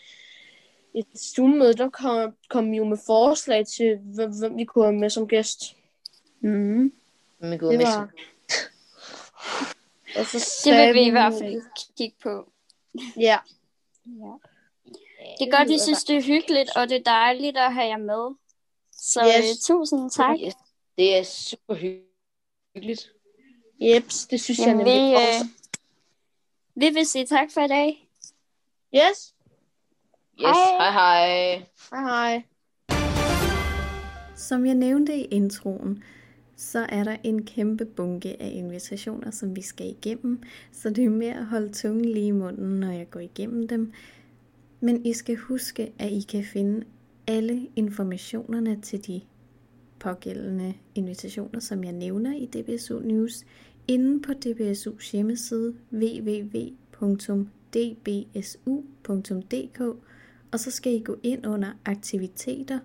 i 0.94 0.98
et 0.98 1.20
Zoom-møde, 1.20 1.72
der 1.72 1.90
kom, 1.90 2.36
kom 2.48 2.72
vi 2.72 2.76
jo 2.76 2.84
med 2.84 2.98
forslag 3.06 3.66
til, 3.66 3.98
hvem 3.98 4.56
vi 4.56 4.64
kunne 4.64 4.84
have 4.84 4.96
med 4.96 5.10
som 5.10 5.28
gæst. 5.28 5.76
Mm. 6.40 6.92
Hvem 7.38 7.50
vi 7.52 7.58
kunne 7.58 7.78
det 7.78 7.86
var... 7.86 8.10
Og 10.18 10.26
så 10.26 10.62
det 10.64 10.86
vil 10.86 10.94
vi 10.94 11.06
i 11.06 11.10
hvert 11.10 11.32
fald 11.32 11.62
kigge 11.96 12.16
på. 12.22 12.52
Ja. 13.16 13.38
ja. 14.06 14.32
Det 15.38 15.48
er 15.48 15.58
godt, 15.58 15.70
I 15.70 15.78
synes, 15.78 16.04
det 16.04 16.16
er 16.16 16.22
hyggeligt, 16.22 16.70
og 16.76 16.88
det 16.88 16.96
er 16.96 17.02
dejligt 17.02 17.56
at 17.56 17.74
have 17.74 17.86
jer 17.86 17.96
med. 17.96 18.36
Så 18.92 19.20
yes. 19.38 19.70
uh, 19.70 19.76
tusind 19.76 20.10
tak. 20.10 20.36
Yes. 20.46 20.54
Det 20.98 21.16
er 21.18 21.22
super 21.22 21.74
hyggeligt. 21.74 23.12
Jeps, 23.80 24.26
det 24.26 24.40
synes 24.40 24.58
Jamen, 24.58 24.86
jeg 24.86 24.94
nemlig 24.94 25.10
vi, 25.10 25.14
også. 25.14 25.44
Uh, 25.44 26.80
vi 26.80 26.88
vil 26.88 27.06
sige 27.06 27.26
tak 27.26 27.48
for 27.54 27.60
i 27.60 27.68
dag. 27.68 28.08
Yes. 28.94 29.34
Yes, 30.40 30.56
hej 30.78 30.90
hej. 30.90 31.62
Hej 31.90 32.00
hej. 32.00 32.42
Som 34.36 34.66
jeg 34.66 34.74
nævnte 34.74 35.16
i 35.16 35.24
introen, 35.24 36.02
så 36.56 36.86
er 36.88 37.04
der 37.04 37.16
en 37.24 37.46
kæmpe 37.46 37.84
bunke 37.84 38.42
af 38.42 38.50
invitationer, 38.54 39.30
som 39.30 39.56
vi 39.56 39.62
skal 39.62 39.86
igennem, 39.86 40.42
så 40.72 40.90
det 40.90 41.04
er 41.04 41.08
med 41.08 41.26
at 41.26 41.46
holde 41.46 41.72
tungen 41.72 42.04
lige 42.04 42.26
i 42.26 42.30
munden, 42.30 42.80
når 42.80 42.90
jeg 42.90 43.10
går 43.10 43.20
igennem 43.20 43.68
dem. 43.68 43.92
Men 44.86 45.06
I 45.06 45.12
skal 45.12 45.36
huske, 45.36 45.92
at 45.98 46.12
I 46.12 46.20
kan 46.20 46.44
finde 46.44 46.86
alle 47.26 47.68
informationerne 47.76 48.80
til 48.80 49.06
de 49.06 49.20
pågældende 49.98 50.74
invitationer, 50.94 51.60
som 51.60 51.84
jeg 51.84 51.92
nævner 51.92 52.36
i 52.36 52.46
DBSU 52.46 52.98
News, 52.98 53.44
inde 53.88 54.22
på 54.22 54.32
DBSU's 54.32 55.12
hjemmeside 55.12 55.74
www.dbsu.dk, 55.92 56.60
og 60.52 60.60
så 60.60 60.70
skal 60.70 60.92
I 60.92 61.00
gå 61.00 61.16
ind 61.22 61.46
under 61.46 61.72
aktiviteter 61.84 62.78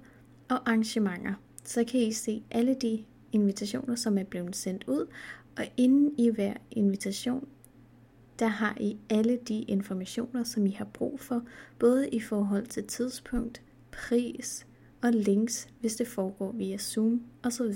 og 0.49 0.69
arrangementer. 0.69 1.33
Så 1.63 1.83
kan 1.83 1.99
I 1.99 2.11
se 2.11 2.43
alle 2.51 2.73
de 2.73 3.03
invitationer, 3.31 3.95
som 3.95 4.17
er 4.17 4.23
blevet 4.23 4.55
sendt 4.55 4.83
ud, 4.87 5.07
og 5.57 5.63
inden 5.77 6.11
i 6.17 6.29
hver 6.29 6.53
invitation, 6.71 7.47
der 8.41 8.47
har 8.47 8.77
I 8.79 8.97
alle 9.09 9.39
de 9.47 9.61
informationer, 9.61 10.43
som 10.43 10.65
I 10.65 10.71
har 10.71 10.85
brug 10.85 11.19
for, 11.19 11.41
både 11.79 12.09
i 12.09 12.19
forhold 12.19 12.65
til 12.65 12.83
tidspunkt, 12.87 13.61
pris 13.91 14.67
og 15.01 15.11
links, 15.11 15.67
hvis 15.79 15.95
det 15.95 16.07
foregår 16.07 16.51
via 16.51 16.77
Zoom 16.77 17.21
osv. 17.43 17.73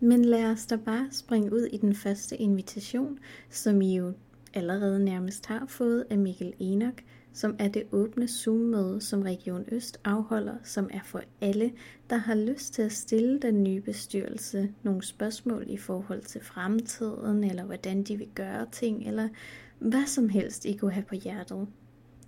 Men 0.00 0.24
lad 0.24 0.44
os 0.44 0.66
da 0.66 0.76
bare 0.76 1.08
springe 1.10 1.52
ud 1.52 1.68
i 1.72 1.76
den 1.76 1.94
første 1.94 2.36
invitation, 2.36 3.18
som 3.50 3.80
I 3.80 3.96
jo 3.96 4.12
allerede 4.54 5.04
nærmest 5.04 5.46
har 5.46 5.66
fået 5.68 6.04
af 6.10 6.18
Mikkel 6.18 6.52
Enok, 6.58 7.02
som 7.32 7.56
er 7.58 7.68
det 7.68 7.82
åbne 7.92 8.28
Zoom-møde, 8.28 9.00
som 9.00 9.22
Region 9.22 9.64
Øst 9.72 10.00
afholder, 10.04 10.54
som 10.62 10.90
er 10.92 11.00
for 11.04 11.22
alle, 11.40 11.72
der 12.10 12.16
har 12.16 12.34
lyst 12.34 12.74
til 12.74 12.82
at 12.82 12.92
stille 12.92 13.38
den 13.38 13.62
nye 13.62 13.80
bestyrelse 13.80 14.72
nogle 14.82 15.02
spørgsmål 15.02 15.64
i 15.68 15.76
forhold 15.76 16.22
til 16.22 16.40
fremtiden, 16.40 17.44
eller 17.44 17.64
hvordan 17.64 18.02
de 18.02 18.16
vil 18.16 18.28
gøre 18.34 18.66
ting, 18.72 19.08
eller 19.08 19.28
hvad 19.78 20.06
som 20.06 20.28
helst 20.28 20.64
I 20.64 20.72
kunne 20.76 20.92
have 20.92 21.04
på 21.04 21.14
hjertet. 21.14 21.68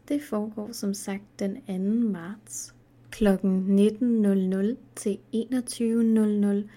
Det 0.08 0.22
foregår 0.22 0.72
som 0.72 0.94
sagt 0.94 1.24
den 1.38 1.56
2. 1.56 2.08
marts 2.08 2.74
kl. 3.10 3.28
19.00 3.28 4.76
til 4.96 5.18
21.00, 5.34 6.68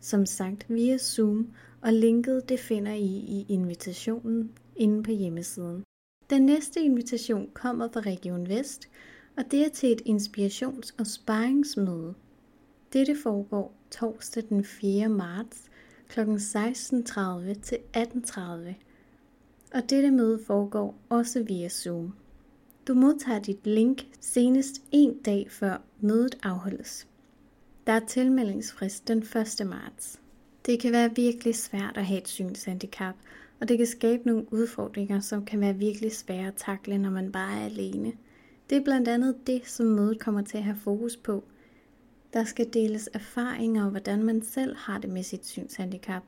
som 0.00 0.26
sagt 0.26 0.66
via 0.68 0.98
Zoom, 0.98 1.48
og 1.80 1.92
linket 1.92 2.48
det 2.48 2.60
finder 2.60 2.92
I 2.92 3.06
i 3.06 3.46
invitationen 3.48 4.52
inde 4.76 5.02
på 5.02 5.10
hjemmesiden. 5.10 5.84
Den 6.30 6.42
næste 6.42 6.80
invitation 6.80 7.50
kommer 7.54 7.88
fra 7.92 8.00
Region 8.00 8.48
Vest, 8.48 8.88
og 9.36 9.44
det 9.50 9.64
er 9.64 9.68
til 9.68 9.92
et 9.92 10.02
inspirations- 10.06 10.94
og 10.98 11.06
sparringsmøde. 11.06 12.14
Dette 12.92 13.16
foregår 13.22 13.74
torsdag 13.90 14.42
den 14.48 14.64
4. 14.64 15.08
marts 15.08 15.64
kl. 16.08 16.20
16.30 16.20 17.60
til 17.62 17.78
18.30 17.96 18.74
og 19.74 19.90
dette 19.90 20.10
møde 20.10 20.40
foregår 20.46 20.98
også 21.08 21.42
via 21.42 21.68
Zoom. 21.68 22.14
Du 22.88 22.94
modtager 22.94 23.38
dit 23.38 23.66
link 23.66 24.06
senest 24.20 24.82
en 24.92 25.18
dag 25.18 25.46
før 25.50 25.82
mødet 26.00 26.38
afholdes. 26.42 27.06
Der 27.86 27.92
er 27.92 28.06
tilmeldingsfrist 28.06 29.08
den 29.08 29.18
1. 29.18 29.66
marts. 29.66 30.20
Det 30.66 30.80
kan 30.80 30.92
være 30.92 31.14
virkelig 31.14 31.54
svært 31.54 31.96
at 31.96 32.06
have 32.06 32.20
et 32.20 32.28
synshandicap, 32.28 33.14
og 33.60 33.68
det 33.68 33.78
kan 33.78 33.86
skabe 33.86 34.22
nogle 34.26 34.52
udfordringer, 34.52 35.20
som 35.20 35.44
kan 35.44 35.60
være 35.60 35.74
virkelig 35.74 36.12
svære 36.12 36.46
at 36.46 36.54
takle, 36.56 36.98
når 36.98 37.10
man 37.10 37.32
bare 37.32 37.60
er 37.60 37.64
alene. 37.64 38.12
Det 38.70 38.78
er 38.78 38.84
blandt 38.84 39.08
andet 39.08 39.46
det, 39.46 39.66
som 39.66 39.86
mødet 39.86 40.20
kommer 40.20 40.42
til 40.42 40.58
at 40.58 40.64
have 40.64 40.76
fokus 40.76 41.16
på. 41.16 41.44
Der 42.32 42.44
skal 42.44 42.72
deles 42.72 43.10
erfaringer 43.12 43.84
om, 43.84 43.90
hvordan 43.90 44.22
man 44.22 44.42
selv 44.42 44.76
har 44.76 44.98
det 44.98 45.10
med 45.10 45.22
sit 45.22 45.46
synshandicap, 45.46 46.22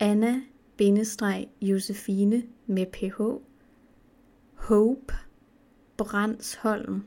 Anna 0.01 0.41
bindestreg 0.83 1.49
Josefine 1.61 2.43
med 2.67 2.87
ph 2.87 3.21
Hope 4.55 5.15
Brandsholm. 5.97 7.03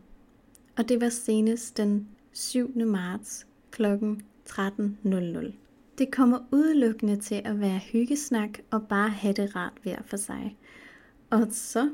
Og 0.78 0.90
det 0.90 1.02
var 1.02 1.10
senest 1.10 1.78
den 1.78 2.08
7. 2.34 2.86
marts 2.86 3.48
kl. 3.72 3.86
13.00. 4.50 5.52
Det 5.98 6.12
kommer 6.12 6.40
udelukkende 6.52 7.16
til 7.16 7.42
at 7.46 7.60
være 7.60 7.80
hyggesnak 7.80 8.50
og 8.72 8.88
bare 8.88 9.10
have 9.10 9.34
det 9.34 9.56
rart 9.56 9.74
hver 9.84 10.02
for 10.06 10.18
sig. 10.18 10.58
Og 11.30 11.48
så, 11.52 11.90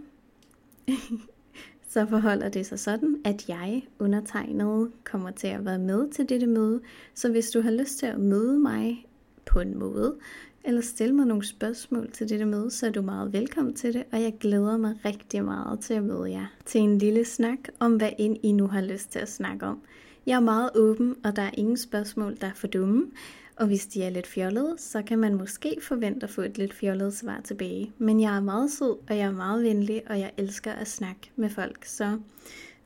så 1.93 2.05
forholder 2.05 2.49
det 2.49 2.65
sig 2.65 2.79
sådan, 2.79 3.21
at 3.25 3.49
jeg 3.49 3.87
undertegnet 3.99 4.91
kommer 5.03 5.31
til 5.31 5.47
at 5.47 5.65
være 5.65 5.79
med 5.79 6.11
til 6.11 6.29
dette 6.29 6.47
møde. 6.47 6.81
Så 7.13 7.31
hvis 7.31 7.51
du 7.51 7.61
har 7.61 7.71
lyst 7.71 7.97
til 7.97 8.05
at 8.05 8.19
møde 8.19 8.59
mig 8.59 9.05
på 9.45 9.59
en 9.59 9.79
måde, 9.79 10.17
eller 10.63 10.81
stille 10.81 11.15
mig 11.15 11.25
nogle 11.25 11.45
spørgsmål 11.45 12.11
til 12.11 12.29
dette 12.29 12.45
møde, 12.45 12.71
så 12.71 12.87
er 12.87 12.91
du 12.91 13.01
meget 13.01 13.33
velkommen 13.33 13.73
til 13.73 13.93
det, 13.93 14.03
og 14.11 14.21
jeg 14.21 14.33
glæder 14.39 14.77
mig 14.77 14.95
rigtig 15.05 15.43
meget 15.43 15.79
til 15.79 15.93
at 15.93 16.03
møde 16.03 16.31
jer 16.31 16.45
til 16.65 16.81
en 16.81 16.97
lille 16.97 17.25
snak 17.25 17.59
om, 17.79 17.95
hvad 17.95 18.09
end 18.17 18.37
I 18.43 18.51
nu 18.51 18.67
har 18.67 18.81
lyst 18.81 19.11
til 19.11 19.19
at 19.19 19.31
snakke 19.31 19.65
om. 19.65 19.81
Jeg 20.25 20.35
er 20.35 20.39
meget 20.39 20.69
åben, 20.75 21.15
og 21.23 21.35
der 21.35 21.41
er 21.41 21.51
ingen 21.53 21.77
spørgsmål, 21.77 22.37
der 22.41 22.47
er 22.47 22.53
for 22.55 22.67
dumme, 22.67 23.05
og 23.55 23.67
hvis 23.67 23.87
de 23.87 24.03
er 24.03 24.09
lidt 24.09 24.27
fjollede, 24.27 24.75
så 24.77 25.01
kan 25.01 25.19
man 25.19 25.35
måske 25.35 25.77
forvente 25.81 26.23
at 26.23 26.29
få 26.29 26.41
et 26.41 26.57
lidt 26.57 26.73
fjollet 26.73 27.13
svar 27.13 27.41
tilbage. 27.43 27.91
Men 27.97 28.21
jeg 28.21 28.35
er 28.35 28.41
meget 28.41 28.71
sød, 28.71 28.97
og 29.09 29.17
jeg 29.17 29.25
er 29.25 29.31
meget 29.31 29.63
venlig, 29.63 30.01
og 30.09 30.19
jeg 30.19 30.31
elsker 30.37 30.71
at 30.71 30.87
snakke 30.87 31.31
med 31.35 31.49
folk, 31.49 31.85
så 31.85 32.17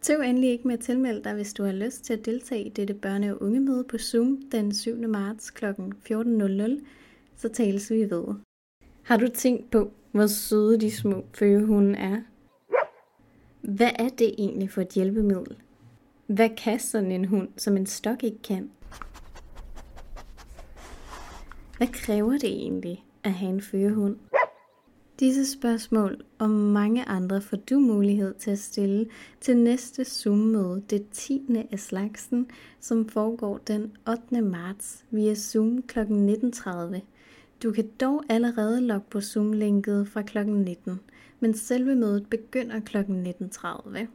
Tøv 0.05 0.21
endelig 0.21 0.49
ikke 0.49 0.67
med 0.67 0.77
at 0.77 0.83
tilmelde 0.83 1.23
dig, 1.23 1.33
hvis 1.33 1.53
du 1.53 1.63
har 1.63 1.71
lyst 1.71 2.03
til 2.03 2.13
at 2.13 2.25
deltage 2.25 2.63
i 2.63 2.69
dette 2.69 2.95
børne- 3.05 3.31
og 3.31 3.41
ungemøde 3.41 3.83
på 3.83 3.97
Zoom 3.97 4.41
den 4.51 4.73
7. 4.73 5.07
marts 5.07 5.51
kl. 5.51 5.65
14.00 5.65 6.81
så 7.37 7.49
tales 7.49 7.91
vi 7.91 8.09
ved. 8.09 8.25
Har 9.03 9.17
du 9.17 9.27
tænkt 9.27 9.71
på, 9.71 9.91
hvor 10.11 10.27
søde 10.27 10.79
de 10.79 10.91
små 10.91 11.25
føgehunde 11.33 11.99
er? 11.99 12.21
Hvad 13.61 13.91
er 13.99 14.09
det 14.09 14.35
egentlig 14.37 14.71
for 14.71 14.81
et 14.81 14.89
hjælpemiddel? 14.89 15.57
Hvad 16.27 16.49
kan 16.57 16.79
sådan 16.79 17.11
en 17.11 17.25
hund, 17.25 17.49
som 17.57 17.77
en 17.77 17.85
stok 17.85 18.23
ikke 18.23 18.41
kan? 18.41 18.71
Hvad 21.77 21.87
kræver 21.87 22.31
det 22.31 22.49
egentlig 22.49 23.05
at 23.23 23.31
have 23.31 23.51
en 23.51 23.61
førehund? 23.61 24.17
Disse 25.19 25.51
spørgsmål 25.51 26.23
og 26.39 26.49
mange 26.49 27.05
andre 27.05 27.41
får 27.41 27.57
du 27.57 27.79
mulighed 27.79 28.33
til 28.33 28.51
at 28.51 28.59
stille 28.59 29.05
til 29.41 29.57
næste 29.57 30.05
Zoom-møde, 30.05 30.83
det 30.89 31.05
10. 31.11 31.41
af 31.71 31.79
slagsen, 31.79 32.47
som 32.79 33.09
foregår 33.09 33.57
den 33.57 33.91
8. 34.09 34.41
marts 34.41 35.05
via 35.11 35.35
Zoom 35.35 35.81
kl. 35.81 35.99
19.30. 35.99 36.99
Du 37.63 37.71
kan 37.71 37.89
dog 38.01 38.23
allerede 38.29 38.81
logge 38.81 39.05
på 39.09 39.21
Zoom-linket 39.21 40.07
fra 40.07 40.21
kl. 40.21 40.45
19, 40.45 40.99
men 41.39 41.53
selve 41.53 41.95
mødet 41.95 42.29
begynder 42.29 42.79
kl. 42.79 42.97
19.30. 42.97 44.07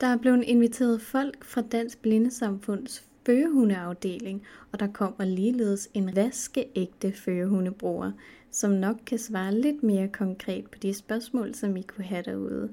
Der 0.00 0.06
er 0.06 0.16
blevet 0.16 0.44
inviteret 0.44 1.00
folk 1.00 1.44
fra 1.44 1.60
Dansk 1.60 2.02
Blindesamfunds 2.02 3.08
førehundeafdeling, 3.26 4.42
og 4.72 4.80
der 4.80 4.86
kommer 4.86 5.24
ligeledes 5.24 5.88
en 5.94 6.16
vaskeægte 6.16 7.12
førehundebruger, 7.12 8.12
som 8.50 8.70
nok 8.70 8.96
kan 9.06 9.18
svare 9.18 9.54
lidt 9.54 9.82
mere 9.82 10.08
konkret 10.08 10.64
på 10.64 10.78
de 10.78 10.94
spørgsmål, 10.94 11.54
som 11.54 11.76
I 11.76 11.82
kunne 11.82 12.04
have 12.04 12.22
derude. 12.22 12.70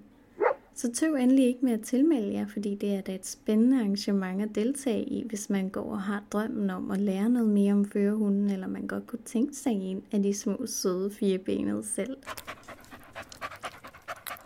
Så 0.74 0.92
tøv 0.92 1.16
endelig 1.16 1.46
ikke 1.46 1.66
med 1.66 1.74
at 1.74 1.82
tilmelde 1.82 2.34
jer, 2.34 2.48
fordi 2.48 2.76
det 2.76 2.96
er 2.96 3.02
da 3.02 3.16
et 3.16 3.26
spændende 3.26 3.78
arrangement 3.78 4.42
at 4.42 4.56
deltage 4.56 5.04
i, 5.04 5.28
hvis 5.28 5.50
man 5.50 5.70
går 5.70 5.92
og 5.92 6.02
har 6.02 6.24
drømmen 6.32 6.70
om 6.70 6.92
at 6.92 7.02
lære 7.02 7.30
noget 7.30 7.50
mere 7.50 7.74
om 7.74 7.86
førerhunden, 7.86 8.50
eller 8.50 8.68
man 8.68 8.88
godt 8.88 9.08
kunne 9.08 9.22
tænke 9.26 9.56
sig 9.56 9.72
en 9.72 10.04
af 10.12 10.24
de 10.24 10.34
små 10.34 10.66
søde 10.66 11.12
firebenede 11.12 11.84
selv. 11.84 12.18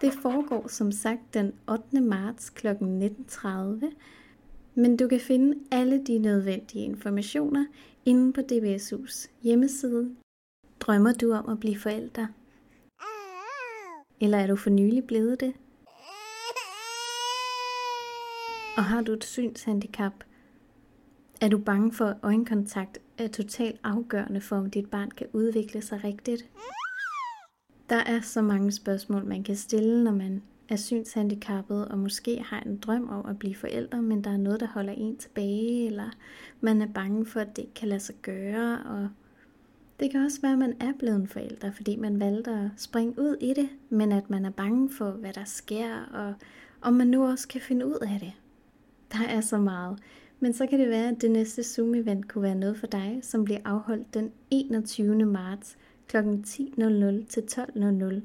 Det 0.02 0.14
foregår 0.14 0.68
som 0.68 0.92
sagt 0.92 1.34
den 1.34 1.54
8. 1.70 2.02
marts 2.02 2.50
kl. 2.50 2.68
19.30, 2.68 2.76
men 4.76 4.98
du 4.98 5.08
kan 5.08 5.20
finde 5.20 5.60
alle 5.72 6.04
de 6.04 6.18
nødvendige 6.18 6.86
informationer 6.86 7.66
inde 8.06 8.34
på 8.34 8.42
DBSU's 8.42 9.30
hjemmeside. 9.42 10.16
Drømmer 10.80 11.14
du 11.14 11.32
om 11.32 11.50
at 11.50 11.60
blive 11.60 11.78
forælder? 11.78 12.28
Eller 14.22 14.38
er 14.38 14.48
du 14.48 14.56
for 14.56 14.70
nylig 14.70 15.04
blevet 15.04 15.40
det? 15.40 15.54
Og 18.78 18.84
har 18.84 19.02
du 19.02 19.12
et 19.14 19.24
synshandicap, 19.24 20.14
er 21.42 21.48
du 21.48 21.58
bange 21.58 21.94
for, 21.94 22.06
at 22.06 22.18
øjenkontakt 22.24 22.98
er 23.18 23.28
totalt 23.28 23.80
afgørende 23.84 24.42
for, 24.42 24.56
om 24.56 24.70
dit 24.70 24.90
barn 24.90 25.12
kan 25.12 25.28
udvikle 25.34 25.82
sig 25.82 26.04
rigtigt? 26.04 26.50
Der 27.90 27.96
er 27.96 28.22
så 28.22 28.42
mange 28.42 28.72
spørgsmål, 28.72 29.26
man 29.26 29.44
kan 29.44 29.56
stille, 29.56 30.04
når 30.04 30.12
man 30.12 30.44
er 30.70 30.76
synshandicappet 30.76 31.88
og 31.88 31.98
måske 32.00 32.44
har 32.44 32.60
en 32.60 32.78
drøm 32.78 33.10
om 33.10 33.26
at 33.26 33.40
blive 33.40 33.56
forældre, 33.56 34.02
men 34.02 34.24
der 34.24 34.30
er 34.30 34.38
noget, 34.38 34.60
der 34.60 34.68
holder 34.68 34.94
en 34.94 35.18
tilbage, 35.18 35.86
eller 35.86 36.10
man 36.62 36.82
er 36.82 36.88
bange 36.88 37.26
for, 37.26 37.40
at 37.40 37.56
det 37.56 37.62
ikke 37.62 37.74
kan 37.74 37.88
lade 37.88 38.00
sig 38.00 38.16
gøre, 38.22 38.80
og 38.86 39.10
det 40.00 40.12
kan 40.12 40.26
også 40.26 40.42
være, 40.42 40.52
at 40.52 40.60
man 40.60 40.76
er 40.80 40.92
blevet 41.00 41.16
en 41.16 41.28
forælder, 41.28 41.72
fordi 41.72 41.96
man 41.96 42.20
valgte 42.20 42.52
at 42.52 42.70
springe 42.78 43.20
ud 43.20 43.38
i 43.42 43.54
det, 43.54 43.70
men 43.90 44.12
at 44.12 44.30
man 44.30 44.46
er 44.46 44.50
bange 44.50 44.90
for, 44.90 45.12
hvad 45.12 45.34
der 45.34 45.46
sker, 45.46 46.04
og 46.14 46.34
om 46.82 46.94
man 46.94 47.08
nu 47.08 47.26
også 47.26 47.48
kan 47.48 47.62
finde 47.62 47.86
ud 47.86 48.00
af 48.02 48.20
det. 48.20 48.34
Der 49.12 49.28
er 49.28 49.42
så 49.42 49.58
meget. 49.58 50.00
Men 50.40 50.54
så 50.54 50.68
kan 50.68 50.80
det 50.80 50.90
være, 50.90 51.10
at 51.10 51.22
det 51.22 51.32
næste 51.32 51.62
Zoom-event 51.64 52.28
kunne 52.28 52.42
være 52.42 52.56
noget 52.56 52.78
for 52.78 52.88
dig, 52.88 53.20
som 53.22 53.46
bliver 53.46 53.60
afholdt 53.66 54.14
den 54.14 54.32
21. 54.52 55.26
marts 55.26 55.78
kl. 56.08 56.18
10.00 56.18 57.26
til 57.30 57.42
12.00, 57.52 58.22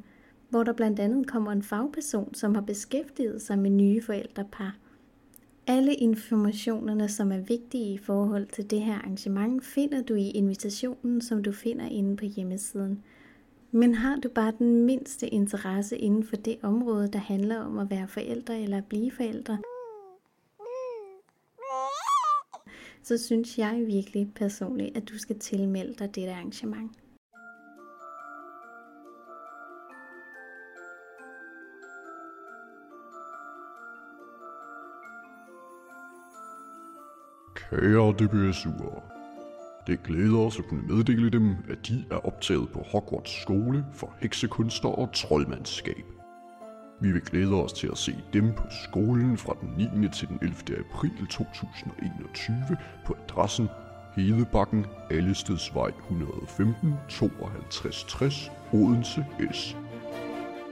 hvor 0.50 0.62
der 0.62 0.72
blandt 0.72 1.00
andet 1.00 1.26
kommer 1.26 1.52
en 1.52 1.62
fagperson, 1.62 2.34
som 2.34 2.54
har 2.54 2.62
beskæftiget 2.62 3.42
sig 3.42 3.58
med 3.58 3.70
nye 3.70 4.02
forældrepar. 4.02 4.76
Alle 5.66 5.94
informationerne, 5.94 7.08
som 7.08 7.32
er 7.32 7.38
vigtige 7.38 7.94
i 7.94 7.98
forhold 7.98 8.46
til 8.46 8.70
det 8.70 8.80
her 8.80 8.94
arrangement, 8.94 9.64
finder 9.64 10.02
du 10.02 10.14
i 10.14 10.30
invitationen, 10.30 11.20
som 11.20 11.42
du 11.42 11.52
finder 11.52 11.86
inde 11.86 12.16
på 12.16 12.24
hjemmesiden. 12.24 13.02
Men 13.70 13.94
har 13.94 14.16
du 14.16 14.28
bare 14.28 14.52
den 14.58 14.84
mindste 14.84 15.28
interesse 15.28 15.98
inden 15.98 16.24
for 16.24 16.36
det 16.36 16.58
område, 16.62 17.08
der 17.08 17.18
handler 17.18 17.58
om 17.60 17.78
at 17.78 17.90
være 17.90 18.08
forældre 18.08 18.60
eller 18.60 18.78
at 18.78 18.84
blive 18.84 19.10
forældre, 19.10 19.58
så 23.02 23.18
synes 23.18 23.58
jeg 23.58 23.82
virkelig 23.86 24.32
personligt, 24.34 24.96
at 24.96 25.08
du 25.08 25.18
skal 25.18 25.38
tilmelde 25.38 25.94
dig 25.94 26.14
dette 26.14 26.32
arrangement. 26.32 26.90
Kære 37.70 38.14
DBSU'ere, 38.20 39.00
det 39.86 40.02
glæder 40.02 40.38
os 40.38 40.58
at 40.58 40.64
kunne 40.68 40.82
meddele 40.88 41.30
dem, 41.30 41.56
at 41.68 41.88
de 41.88 42.04
er 42.10 42.26
optaget 42.26 42.68
på 42.72 42.84
Hogwarts 42.92 43.42
skole 43.42 43.84
for 43.92 44.14
heksekunster 44.18 44.88
og 44.88 45.12
troldmandskab. 45.12 46.04
Vi 47.00 47.12
vil 47.12 47.20
glæde 47.20 47.54
os 47.64 47.72
til 47.72 47.86
at 47.86 47.98
se 47.98 48.14
dem 48.32 48.52
på 48.56 48.62
skolen 48.84 49.36
fra 49.36 49.56
den 49.60 49.90
9. 50.00 50.08
til 50.08 50.28
den 50.28 50.38
11. 50.42 50.54
april 50.78 51.26
2021 51.30 52.56
på 53.06 53.16
adressen 53.28 53.68
Hedebakken, 54.16 54.86
Allestedsvej 55.10 55.90
115 55.98 56.94
5260, 57.08 58.50
Odense 58.72 59.26
S. 59.52 59.76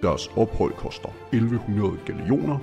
Deres 0.03 0.27
ophold 0.37 0.73
koster 0.73 1.09
1100 1.33 1.99
galioner, 2.07 2.59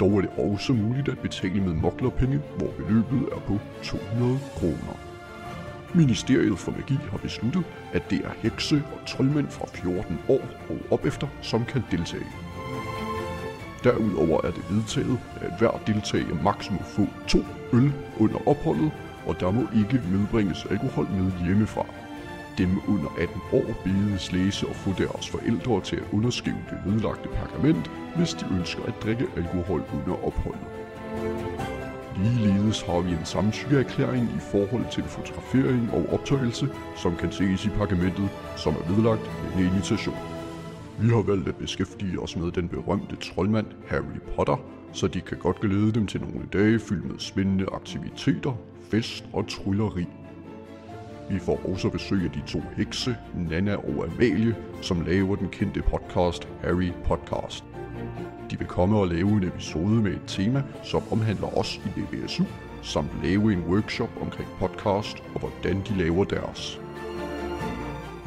dog 0.00 0.16
er 0.16 0.20
det 0.20 0.30
også 0.38 0.72
muligt 0.72 1.08
at 1.08 1.18
betale 1.18 1.60
med 1.60 1.74
moklerpenge, 1.74 2.40
hvor 2.56 2.70
beløbet 2.78 3.28
er 3.32 3.40
på 3.46 3.58
200 3.82 4.38
kroner. 4.54 4.96
Ministeriet 5.94 6.58
for 6.58 6.72
Magi 6.72 6.98
har 7.10 7.18
besluttet, 7.18 7.64
at 7.92 8.10
det 8.10 8.18
er 8.24 8.30
hekse 8.36 8.82
og 8.92 9.08
troldmænd 9.08 9.48
fra 9.48 9.66
14 9.74 10.18
år 10.28 10.40
og 10.68 10.78
op 10.90 11.06
efter, 11.06 11.26
som 11.42 11.64
kan 11.64 11.82
deltage. 11.90 12.26
Derudover 13.84 14.40
er 14.44 14.50
det 14.50 14.64
vedtaget, 14.70 15.18
at 15.40 15.58
hver 15.58 15.82
deltager 15.86 16.42
maks 16.42 16.70
må 16.70 16.78
få 16.82 17.06
to 17.28 17.38
øl 17.72 17.92
under 18.18 18.48
opholdet, 18.48 18.90
og 19.26 19.40
der 19.40 19.50
må 19.50 19.62
ikke 19.76 20.02
medbringes 20.12 20.66
alkohol 20.70 21.06
med 21.10 21.46
hjemmefra. 21.46 21.86
Dem 22.58 22.80
under 22.88 23.08
18 23.18 23.40
år 23.52 23.66
bedes 23.84 24.32
læse 24.32 24.66
og 24.66 24.74
få 24.74 24.90
deres 24.98 25.28
forældre 25.30 25.80
til 25.80 25.96
at 25.96 26.08
underskrive 26.12 26.64
det 26.70 26.78
nedlagte 26.86 27.28
pergament, 27.28 27.90
hvis 28.16 28.34
de 28.34 28.44
ønsker 28.58 28.82
at 28.82 28.94
drikke 29.02 29.26
alkohol 29.36 29.82
under 29.94 30.26
opholdet. 30.26 30.66
Ligeledes 32.16 32.82
har 32.82 33.00
vi 33.00 33.10
en 33.10 33.24
samtykkeerklæring 33.24 34.24
i 34.24 34.40
forhold 34.50 34.84
til 34.90 35.04
fotografering 35.04 35.92
og 35.92 36.12
optagelse, 36.12 36.68
som 36.96 37.16
kan 37.16 37.32
ses 37.32 37.66
i 37.66 37.68
pergamentet, 37.68 38.28
som 38.56 38.74
er 38.74 38.94
vedlagt 38.94 39.30
med 39.42 39.64
en 39.64 39.70
invitation. 39.70 40.16
Vi 41.00 41.08
har 41.08 41.22
valgt 41.22 41.48
at 41.48 41.56
beskæftige 41.56 42.20
os 42.20 42.36
med 42.36 42.52
den 42.52 42.68
berømte 42.68 43.16
troldmand 43.16 43.66
Harry 43.86 44.18
Potter, 44.36 44.56
så 44.92 45.06
de 45.06 45.20
kan 45.20 45.38
godt 45.38 45.60
glæde 45.60 45.92
dem 45.92 46.06
til 46.06 46.20
nogle 46.20 46.48
dage 46.52 46.78
fyldt 46.78 47.04
med 47.04 47.18
spændende 47.18 47.66
aktiviteter, 47.72 48.52
fest 48.90 49.24
og 49.32 49.48
trylleri. 49.48 50.06
Vi 51.30 51.38
får 51.38 51.60
også 51.72 51.88
besøg 51.90 52.24
af 52.24 52.30
de 52.30 52.42
to 52.46 52.62
hekse, 52.76 53.16
Nana 53.34 53.76
og 53.76 54.06
Amalie, 54.06 54.56
som 54.80 55.00
laver 55.06 55.36
den 55.36 55.48
kendte 55.48 55.82
podcast 55.82 56.48
Harry 56.64 56.92
Podcast. 57.04 57.64
De 58.50 58.58
vil 58.58 58.66
komme 58.66 58.98
og 58.98 59.08
lave 59.08 59.28
en 59.28 59.44
episode 59.44 60.02
med 60.02 60.12
et 60.12 60.22
tema, 60.26 60.62
som 60.82 61.02
omhandler 61.10 61.58
os 61.58 61.76
i 61.76 62.00
DBSU, 62.00 62.44
samt 62.82 63.10
lave 63.22 63.52
en 63.52 63.64
workshop 63.68 64.10
omkring 64.20 64.48
podcast 64.58 65.16
og 65.34 65.40
hvordan 65.40 65.82
de 65.88 65.98
laver 65.98 66.24
deres. 66.24 66.80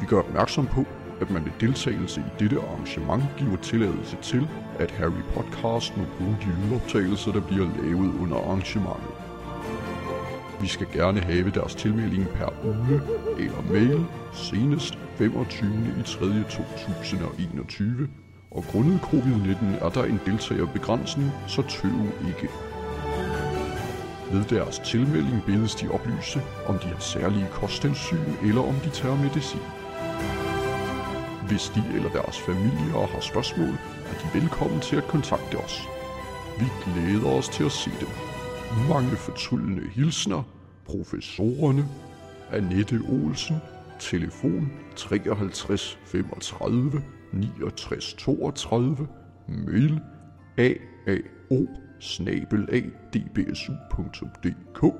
Vi 0.00 0.06
gør 0.06 0.18
opmærksom 0.18 0.66
på, 0.66 0.84
at 1.20 1.30
man 1.30 1.44
ved 1.44 1.52
deltagelse 1.60 2.20
i 2.20 2.42
dette 2.42 2.60
arrangement 2.60 3.22
giver 3.38 3.56
tilladelse 3.56 4.16
til, 4.22 4.48
at 4.78 4.90
Harry 4.90 5.22
Podcast 5.34 5.96
må 5.96 6.04
bruge 6.18 6.36
de 6.42 6.46
lydoptagelser, 6.60 7.32
der 7.32 7.40
bliver 7.40 7.68
lavet 7.82 8.20
under 8.20 8.36
arrangementet. 8.36 9.15
Vi 10.60 10.66
skal 10.66 10.86
gerne 10.92 11.20
have 11.20 11.50
deres 11.50 11.74
tilmelding 11.74 12.28
per 12.28 12.52
uge 12.64 13.00
eller 13.38 13.62
mail 13.70 14.06
senest 14.32 14.98
25. 15.18 15.70
i 16.00 16.02
3. 16.02 16.26
2021, 16.48 18.08
og 18.50 18.64
grundet 18.64 19.00
covid-19 19.00 19.84
er 19.84 19.88
der 19.88 20.04
en 20.04 20.20
deltagerbegrænsning, 20.26 21.30
så 21.46 21.62
tøv 21.62 21.90
ikke. 22.28 22.48
Ved 24.32 24.44
deres 24.44 24.78
tilmelding 24.78 25.42
bedes 25.46 25.74
de 25.74 25.88
oplyse, 25.88 26.42
om 26.66 26.78
de 26.78 26.86
har 26.86 27.00
særlige 27.00 27.46
kosthensyn 27.52 28.32
eller 28.42 28.62
om 28.62 28.74
de 28.74 28.90
tager 28.90 29.16
medicin. 29.16 29.60
Hvis 31.48 31.72
de 31.74 31.82
eller 31.94 32.10
deres 32.10 32.38
familier 32.38 33.06
har 33.06 33.20
spørgsmål, 33.20 33.74
er 34.10 34.16
de 34.22 34.40
velkommen 34.40 34.80
til 34.80 34.96
at 34.96 35.08
kontakte 35.08 35.56
os. 35.56 35.88
Vi 36.58 36.66
glæder 36.84 37.28
os 37.38 37.48
til 37.48 37.64
at 37.64 37.72
se 37.72 37.90
dem. 38.00 38.25
Mange 38.88 39.16
fortryllende 39.16 39.88
hilsner, 39.88 40.42
professorerne, 40.84 41.88
Annette 42.52 43.00
Olsen, 43.08 43.56
telefon 43.98 44.70
53 44.96 45.98
35 46.04 47.02
69 47.32 48.16
32, 48.16 49.08
mail 49.48 50.00
aao 50.58 51.66
snabeladbsu.dk 52.00 54.94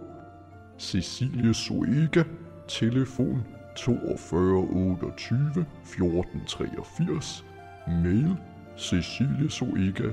Cecilie 0.79 1.55
Soega, 1.55 2.25
telefon 2.69 3.43
42 3.77 4.69
28 4.71 5.67
14 5.85 6.47
83, 6.47 7.45
mail 7.87 8.37
ceciliesoega 8.77 10.13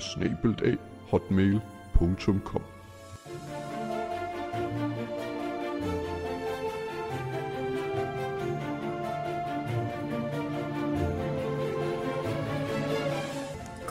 hotmail.com 1.11 2.72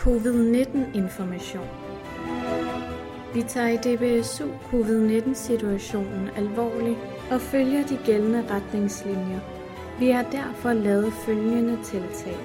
Covid-19 0.03 0.97
information. 0.97 1.67
Vi 3.35 3.43
tager 3.43 3.69
i 3.69 3.77
DBSU 3.77 4.49
covid-19-situationen 4.71 6.29
alvorligt 6.37 6.99
og 7.31 7.41
følger 7.41 7.87
de 7.87 7.99
gældende 8.05 8.45
retningslinjer. 8.51 9.41
Vi 9.99 10.11
har 10.11 10.23
derfor 10.23 10.73
lavet 10.73 11.13
følgende 11.13 11.79
tiltag. 11.85 12.37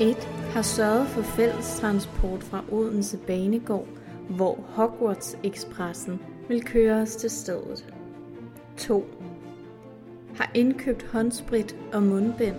1. 0.00 0.16
Har 0.52 0.62
sørget 0.62 1.08
for 1.08 1.22
fælles 1.22 1.78
transport 1.80 2.42
fra 2.42 2.64
Odense 2.72 3.16
Banegård, 3.16 3.88
hvor 4.28 4.58
Hogwarts 4.68 5.36
Expressen 5.42 6.20
vil 6.48 6.64
køre 6.64 7.02
os 7.02 7.16
til 7.16 7.30
stedet. 7.30 7.94
2. 8.76 9.04
Har 10.36 10.50
indkøbt 10.54 11.02
håndsprit 11.02 11.76
og 11.92 12.02
mundbind. 12.02 12.56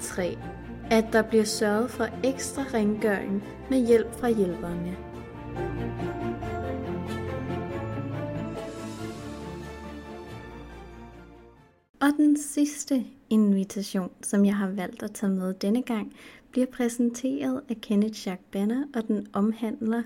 3 0.00 0.38
at 0.90 1.04
der 1.12 1.22
bliver 1.22 1.44
sørget 1.44 1.90
for 1.90 2.04
ekstra 2.24 2.62
rengøring 2.62 3.44
med 3.70 3.86
hjælp 3.86 4.12
fra 4.12 4.28
hjælperne. 4.28 4.96
Og 12.00 12.10
den 12.16 12.36
sidste 12.36 13.04
invitation, 13.30 14.10
som 14.22 14.44
jeg 14.44 14.56
har 14.56 14.70
valgt 14.70 15.02
at 15.02 15.12
tage 15.12 15.32
med 15.32 15.54
denne 15.54 15.82
gang, 15.82 16.12
bliver 16.50 16.66
præsenteret 16.66 17.62
af 17.68 17.76
Kenneth 17.76 18.26
Jack 18.26 18.40
Banner, 18.52 18.86
og 18.94 19.08
den 19.08 19.26
omhandler 19.32 20.02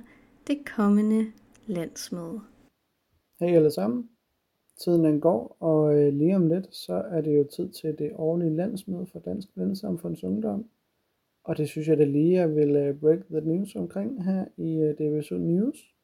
det 0.47 0.59
kommende 0.77 1.33
landsmøde. 1.67 2.41
Hej 3.41 3.49
alle 3.57 3.71
sammen. 3.71 4.09
Tiden 4.79 5.05
den 5.05 5.21
går, 5.21 5.57
og 5.61 5.99
øh, 5.99 6.13
lige 6.13 6.37
om 6.37 6.47
lidt, 6.47 6.75
så 6.75 6.95
er 6.95 7.21
det 7.21 7.37
jo 7.39 7.45
tid 7.45 7.69
til 7.69 7.99
det 7.99 8.13
årlige 8.15 8.57
landsmøde 8.57 9.07
for 9.07 9.19
Dansk 9.19 9.49
Vennesamfunds 9.55 10.25
Ungdom. 10.25 10.69
Og 11.45 11.59
det 11.59 11.69
synes 11.69 11.89
jeg 11.89 11.99
da 11.99 12.05
lige, 12.05 12.33
jeg 12.33 12.57
vil 12.57 12.77
øh, 12.77 13.01
break 13.01 13.19
the 13.31 13.41
news 13.41 13.77
omkring 13.77 14.25
her 14.25 14.45
i 14.57 14.79
øh, 14.79 14.95
DBSU 14.95 15.37
News. 15.37 15.95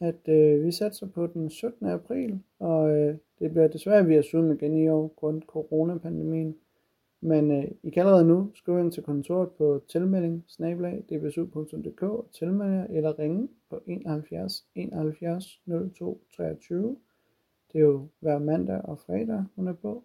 At 0.00 0.28
øh, 0.28 0.64
vi 0.64 0.70
satser 0.70 1.06
på 1.06 1.26
den 1.26 1.50
17. 1.50 1.86
april, 1.86 2.40
og 2.58 2.90
øh, 2.90 3.16
det 3.38 3.50
bliver 3.50 3.68
desværre 3.68 4.06
via 4.06 4.22
Zoom 4.22 4.52
igen 4.52 4.74
i 4.74 4.88
år, 4.88 5.14
grund 5.16 5.42
coronapandemien. 5.42 6.56
Men 7.20 7.50
øh, 7.50 7.64
I 7.82 7.90
kan 7.90 8.00
allerede 8.00 8.24
nu 8.24 8.50
skrive 8.54 8.80
ind 8.80 8.92
til 8.92 9.02
kontoret 9.02 9.50
på 9.50 9.82
tilmelding 9.88 10.44
dbsu.dk 11.10 12.02
og 12.02 12.26
tilmelde 12.32 12.86
eller 12.90 13.18
ringe 13.18 13.48
på 13.70 13.80
71 13.86 14.66
71 14.74 15.60
02 15.98 16.20
23 16.36 16.96
det 17.72 17.78
er 17.78 17.84
jo 17.84 18.08
hver 18.20 18.38
mandag 18.38 18.82
og 18.84 18.98
fredag, 18.98 19.44
hun 19.56 19.68
er 19.68 19.72
på. 19.72 20.04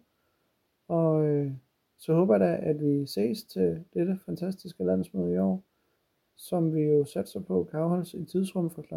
Og 0.88 1.26
øh, 1.26 1.52
så 1.98 2.14
håber 2.14 2.34
jeg 2.38 2.40
da, 2.40 2.70
at 2.70 2.82
vi 2.82 3.06
ses 3.06 3.44
til 3.44 3.86
dette 3.94 4.20
fantastiske 4.26 4.84
landsmøde 4.84 5.34
i 5.34 5.38
år, 5.38 5.64
som 6.36 6.74
vi 6.76 6.82
jo 6.82 7.06
satser 7.06 7.40
på 7.40 7.64
kan 7.64 7.80
afholdes 7.80 8.14
i 8.14 8.26
tidsrum 8.26 8.70
fra 8.70 8.82
kl. 8.82 8.94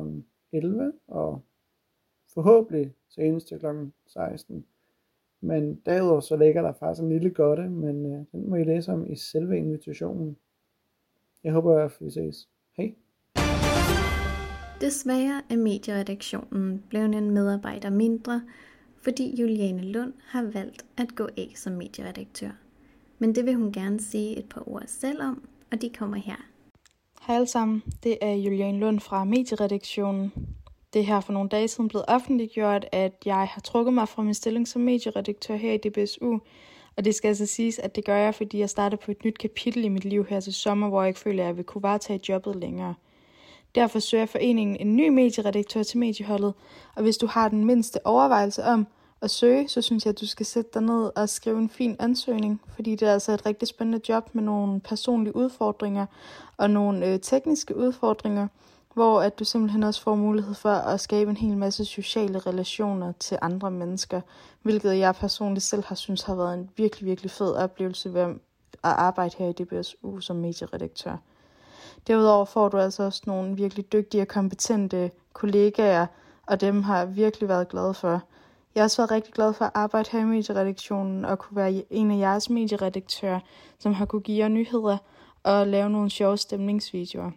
11 0.53 0.93
og 1.07 1.43
forhåbentlig 2.35 2.95
senest 3.09 3.49
til 3.49 3.59
kl. 3.59 3.67
16. 4.07 4.67
Men 5.41 5.83
derudover 5.87 6.21
så 6.21 6.37
ligger 6.37 6.63
der 6.63 6.73
faktisk 6.73 7.03
en 7.03 7.09
lille 7.09 7.31
godte, 7.31 7.69
men 7.69 8.07
øh, 8.07 8.25
den 8.33 8.51
må 8.51 8.57
I 8.57 8.65
læse 8.65 8.93
om 8.93 9.13
i 9.13 9.17
selve 9.17 9.59
invitationen. 9.59 10.37
Jeg 11.45 11.53
håber 11.53 11.79
at 11.79 11.97
vi 12.01 12.11
ses. 12.11 12.49
Hej! 12.77 12.95
Desværre 14.81 15.43
er 15.51 15.57
medieredaktionen 15.57 16.83
blevet 16.89 17.15
en 17.15 17.31
medarbejder 17.31 17.91
mindre, 17.91 18.43
fordi 19.03 19.41
Juliane 19.41 19.83
Lund 19.83 20.13
har 20.27 20.43
valgt 20.43 20.85
at 20.97 21.15
gå 21.15 21.29
af 21.37 21.53
som 21.55 21.73
medieredaktør. 21.73 22.51
Men 23.19 23.35
det 23.35 23.47
vil 23.47 23.55
hun 23.55 23.73
gerne 23.73 24.01
sige 24.01 24.39
et 24.39 24.49
par 24.49 24.69
ord 24.69 24.83
selv 24.87 25.23
om, 25.23 25.43
og 25.73 25.83
de 25.83 25.91
kommer 25.99 26.17
her. 26.17 26.37
Hej 27.27 27.37
alle 27.37 27.47
sammen, 27.47 27.83
det 28.03 28.19
er 28.21 28.33
Juliane 28.33 28.79
Lund 28.79 29.01
fra 29.01 29.25
Medieredaktionen. 29.25 30.33
Det 30.93 31.01
er 31.01 31.05
her 31.05 31.21
for 31.21 31.33
nogle 31.33 31.49
dage 31.49 31.69
siden 31.69 31.89
blevet 31.89 32.05
offentliggjort, 32.09 32.87
at 32.93 33.13
jeg 33.25 33.49
har 33.51 33.61
trukket 33.61 33.95
mig 33.95 34.09
fra 34.09 34.23
min 34.23 34.35
stilling 34.35 34.69
som 34.69 34.83
medieredaktør 34.83 35.57
her 35.57 35.73
i 35.73 35.77
DBSU. 35.77 36.39
Og 36.97 37.05
det 37.05 37.15
skal 37.15 37.29
altså 37.29 37.47
siges, 37.47 37.79
at 37.79 37.97
det 37.97 38.05
gør 38.05 38.17
jeg, 38.17 38.35
fordi 38.35 38.59
jeg 38.59 38.71
starter 38.71 38.97
på 38.97 39.11
et 39.11 39.25
nyt 39.25 39.39
kapitel 39.39 39.85
i 39.85 39.89
mit 39.89 40.05
liv 40.05 40.27
her 40.27 40.41
til 40.41 40.53
sommer, 40.53 40.89
hvor 40.89 41.03
jeg 41.03 41.09
ikke 41.09 41.21
føler, 41.21 41.43
at 41.43 41.47
jeg 41.47 41.57
vil 41.57 41.65
kunne 41.65 41.83
varetage 41.83 42.21
jobbet 42.29 42.57
længere. 42.57 42.95
Derfor 43.75 43.99
søger 43.99 44.27
foreningen 44.27 44.77
en 44.77 44.97
ny 44.97 45.09
medieredaktør 45.09 45.83
til 45.83 45.99
medieholdet, 45.99 46.55
og 46.95 47.03
hvis 47.03 47.17
du 47.17 47.27
har 47.27 47.49
den 47.49 47.65
mindste 47.65 48.07
overvejelse 48.07 48.65
om 48.65 48.87
at 49.23 49.31
søge, 49.31 49.69
så 49.69 49.83
synes 49.83 50.05
jeg, 50.05 50.11
at 50.11 50.21
du 50.21 50.27
skal 50.27 50.47
sætte 50.47 50.71
dig 50.75 50.83
ned 50.83 51.11
og 51.17 51.29
skrive 51.29 51.59
en 51.59 51.71
fin 51.71 51.97
ansøgning, 51.99 52.61
fordi 52.75 52.95
det 52.95 53.09
er 53.09 53.13
altså 53.13 53.33
et 53.33 53.47
rigtig 53.47 53.69
spændende 53.69 54.01
job 54.09 54.35
med 54.35 54.43
nogle 54.43 54.81
personlige 54.81 55.37
udfordringer 55.37 56.07
og 56.57 56.71
nogle 56.71 57.07
øh, 57.07 57.21
tekniske 57.21 57.77
udfordringer, 57.77 58.49
hvor 58.95 59.21
at 59.21 59.39
du 59.39 59.45
simpelthen 59.45 59.83
også 59.83 60.03
får 60.03 60.15
mulighed 60.15 60.55
for 60.55 60.71
at 60.71 61.01
skabe 61.01 61.31
en 61.31 61.37
hel 61.37 61.57
masse 61.57 61.85
sociale 61.85 62.39
relationer 62.39 63.13
til 63.13 63.39
andre 63.43 63.71
mennesker, 63.71 64.21
hvilket 64.63 64.99
jeg 64.99 65.15
personligt 65.15 65.65
selv 65.65 65.85
har 65.85 65.95
synes 65.95 66.23
har 66.23 66.35
været 66.35 66.55
en 66.55 66.71
virkelig, 66.77 67.07
virkelig 67.07 67.31
fed 67.31 67.55
oplevelse 67.55 68.15
ved 68.15 68.21
at 68.23 68.39
arbejde 68.83 69.35
her 69.39 69.49
i 69.49 69.53
DBSU 69.53 70.21
som 70.21 70.37
medieredaktør. 70.37 71.17
Derudover 72.07 72.45
får 72.45 72.69
du 72.69 72.77
altså 72.79 73.03
også 73.03 73.23
nogle 73.27 73.57
virkelig 73.57 73.93
dygtige 73.93 74.23
og 74.23 74.29
kompetente 74.29 75.11
kollegaer, 75.33 76.07
og 76.47 76.61
dem 76.61 76.83
har 76.83 76.99
jeg 76.99 77.17
virkelig 77.17 77.49
været 77.49 77.69
glad 77.69 77.95
for. 77.95 78.23
Jeg 78.75 78.81
har 78.81 78.85
også 78.85 79.03
været 79.03 79.11
rigtig 79.11 79.35
glad 79.35 79.53
for 79.53 79.65
at 79.65 79.71
arbejde 79.75 80.09
her 80.13 80.21
i 80.21 80.25
medieredaktionen 80.25 81.25
og 81.25 81.39
kunne 81.39 81.57
være 81.57 81.85
en 81.91 82.11
af 82.11 82.19
jeres 82.19 82.51
medieredaktører, 82.51 83.41
som 83.79 83.95
har 83.95 84.07
kunne 84.07 84.23
give 84.23 84.39
jer 84.39 84.49
nyheder 84.49 84.97
og 85.43 85.67
lave 85.67 85.91
nogle 85.91 86.11
sjove 86.11 86.37
stemningsvideoer. 86.37 87.31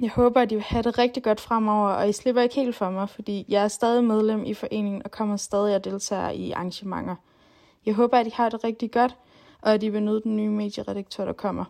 Jeg 0.00 0.10
håber, 0.10 0.40
at 0.40 0.52
I 0.52 0.54
vil 0.54 0.64
have 0.64 0.82
det 0.82 0.98
rigtig 0.98 1.22
godt 1.22 1.40
fremover, 1.40 1.88
og 1.88 2.08
I 2.08 2.12
slipper 2.12 2.42
ikke 2.42 2.54
helt 2.54 2.76
for 2.76 2.90
mig, 2.90 3.08
fordi 3.08 3.44
jeg 3.48 3.64
er 3.64 3.68
stadig 3.68 4.04
medlem 4.04 4.44
i 4.44 4.54
foreningen 4.54 5.02
og 5.04 5.10
kommer 5.10 5.36
stadig 5.36 5.74
at 5.74 5.84
deltage 5.84 6.36
i 6.36 6.52
arrangementer. 6.52 7.16
Jeg 7.86 7.94
håber, 7.94 8.18
at 8.18 8.26
I 8.26 8.30
har 8.34 8.48
det 8.48 8.64
rigtig 8.64 8.90
godt, 8.90 9.16
og 9.60 9.74
at 9.74 9.82
I 9.82 9.88
vil 9.88 10.02
nyde 10.02 10.20
den 10.22 10.36
nye 10.36 10.50
medieredaktør, 10.50 11.24
der 11.24 11.32
kommer. 11.32 11.64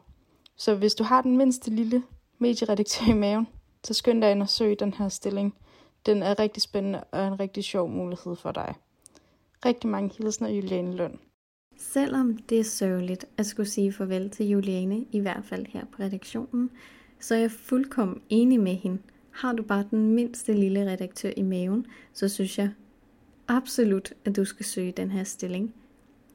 Så 0.61 0.75
hvis 0.75 0.95
du 0.95 1.05
har 1.05 1.23
den 1.23 1.37
mindste 1.37 1.71
lille 1.71 2.03
medieredaktør 2.39 3.11
i 3.11 3.13
maven, 3.13 3.47
så 3.85 3.95
skynd 3.95 4.23
dig 4.23 4.31
ind 4.31 4.43
og 4.43 4.49
søg 4.49 4.81
den 4.81 4.95
her 4.95 5.09
stilling. 5.09 5.55
Den 6.07 6.23
er 6.23 6.39
rigtig 6.39 6.63
spændende 6.63 7.05
og 7.05 7.27
en 7.27 7.41
rigtig 7.41 7.65
sjov 7.65 7.89
mulighed 7.89 8.37
for 8.37 8.53
dig. 8.53 8.75
Rigtig 9.65 9.91
mange 9.91 10.11
hilsner, 10.19 10.49
Juliane 10.49 10.97
Lund. 10.97 11.15
Selvom 11.77 12.37
det 12.37 12.61
er 12.61 12.65
sørgeligt 12.65 13.25
at 13.37 13.47
skulle 13.47 13.69
sige 13.69 13.93
farvel 13.93 14.31
til 14.31 14.49
Juliane, 14.49 15.05
i 15.13 15.19
hvert 15.19 15.45
fald 15.45 15.67
her 15.67 15.85
på 15.85 16.03
redaktionen, 16.03 16.71
så 17.21 17.35
er 17.35 17.39
jeg 17.39 17.51
fuldkommen 17.51 18.23
enig 18.29 18.61
med 18.61 18.75
hende. 18.75 19.03
Har 19.31 19.53
du 19.53 19.63
bare 19.63 19.85
den 19.91 20.15
mindste 20.15 20.53
lille 20.53 20.91
redaktør 20.93 21.31
i 21.37 21.43
maven, 21.43 21.87
så 22.13 22.29
synes 22.29 22.59
jeg 22.59 22.71
absolut, 23.49 24.13
at 24.25 24.37
du 24.37 24.45
skal 24.45 24.67
søge 24.67 24.93
den 24.93 25.11
her 25.11 25.25
stilling. 25.25 25.75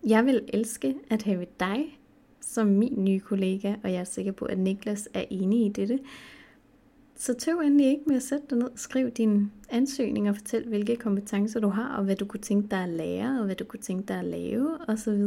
Jeg 0.08 0.26
vil 0.26 0.50
elske 0.54 0.96
at 1.10 1.24
have 1.24 1.46
dig 1.60 2.00
som 2.46 2.68
min 2.68 2.94
nye 2.98 3.20
kollega, 3.20 3.76
og 3.84 3.92
jeg 3.92 4.00
er 4.00 4.04
sikker 4.04 4.32
på, 4.32 4.46
at 4.46 4.60
Niklas 4.60 5.10
er 5.14 5.26
enig 5.30 5.66
i 5.66 5.70
dette. 5.70 6.00
Så 7.16 7.34
tøv 7.34 7.60
endelig 7.60 7.88
ikke 7.88 8.04
med 8.06 8.16
at 8.16 8.24
sætte 8.24 8.46
dig 8.50 8.58
ned 8.58 8.70
skriv 8.76 9.10
din 9.10 9.52
ansøgning 9.70 10.30
og 10.30 10.36
fortæl, 10.36 10.68
hvilke 10.68 10.96
kompetencer 10.96 11.60
du 11.60 11.68
har, 11.68 11.98
og 11.98 12.04
hvad 12.04 12.16
du 12.16 12.26
kunne 12.26 12.42
tænke 12.42 12.68
dig 12.72 12.84
at 12.84 12.90
lære, 12.90 13.40
og 13.40 13.46
hvad 13.46 13.56
du 13.56 13.64
kunne 13.64 13.80
tænke 13.80 14.08
dig 14.08 14.20
at 14.20 14.26
lave, 14.26 14.78
osv. 14.88 15.24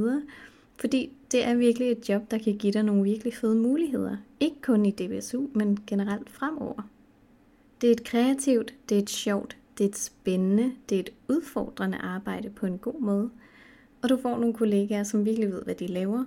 Fordi 0.76 1.12
det 1.32 1.44
er 1.44 1.54
virkelig 1.54 1.90
et 1.90 2.08
job, 2.08 2.30
der 2.30 2.38
kan 2.38 2.56
give 2.56 2.72
dig 2.72 2.82
nogle 2.82 3.02
virkelig 3.02 3.34
fede 3.34 3.54
muligheder. 3.54 4.16
Ikke 4.40 4.60
kun 4.62 4.86
i 4.86 4.90
DBSU, 4.90 5.46
men 5.54 5.78
generelt 5.86 6.30
fremover. 6.30 6.88
Det 7.80 7.88
er 7.88 7.92
et 7.92 8.04
kreativt, 8.04 8.74
det 8.88 8.94
er 8.98 9.02
et 9.02 9.10
sjovt, 9.10 9.56
det 9.78 9.84
er 9.84 9.88
et 9.88 9.98
spændende, 9.98 10.72
det 10.88 10.96
er 10.96 11.00
et 11.00 11.10
udfordrende 11.28 11.98
arbejde 11.98 12.50
på 12.50 12.66
en 12.66 12.78
god 12.78 13.00
måde. 13.00 13.30
Og 14.02 14.08
du 14.08 14.16
får 14.16 14.38
nogle 14.38 14.54
kollegaer, 14.54 15.02
som 15.02 15.24
virkelig 15.24 15.50
ved, 15.50 15.62
hvad 15.62 15.74
de 15.74 15.86
laver, 15.86 16.24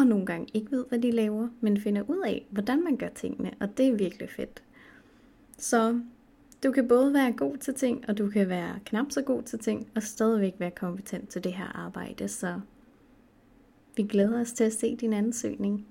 og 0.00 0.06
nogle 0.06 0.26
gange 0.26 0.46
ikke 0.54 0.72
ved, 0.72 0.84
hvad 0.88 0.98
de 0.98 1.10
laver, 1.10 1.48
men 1.60 1.80
finder 1.80 2.02
ud 2.08 2.22
af, 2.26 2.46
hvordan 2.50 2.84
man 2.84 2.96
gør 2.96 3.08
tingene, 3.08 3.50
og 3.60 3.78
det 3.78 3.88
er 3.88 3.94
virkelig 3.94 4.30
fedt. 4.30 4.62
Så 5.58 6.00
du 6.64 6.72
kan 6.72 6.88
både 6.88 7.14
være 7.14 7.32
god 7.32 7.56
til 7.56 7.74
ting, 7.74 8.04
og 8.08 8.18
du 8.18 8.28
kan 8.28 8.48
være 8.48 8.78
knap 8.84 9.06
så 9.10 9.22
god 9.22 9.42
til 9.42 9.58
ting, 9.58 9.86
og 9.94 10.02
stadigvæk 10.02 10.54
være 10.58 10.70
kompetent 10.70 11.28
til 11.28 11.44
det 11.44 11.52
her 11.52 11.64
arbejde, 11.64 12.28
så 12.28 12.60
vi 13.96 14.02
glæder 14.02 14.40
os 14.40 14.52
til 14.52 14.64
at 14.64 14.72
se 14.72 14.96
din 14.96 15.12
ansøgning. 15.12 15.86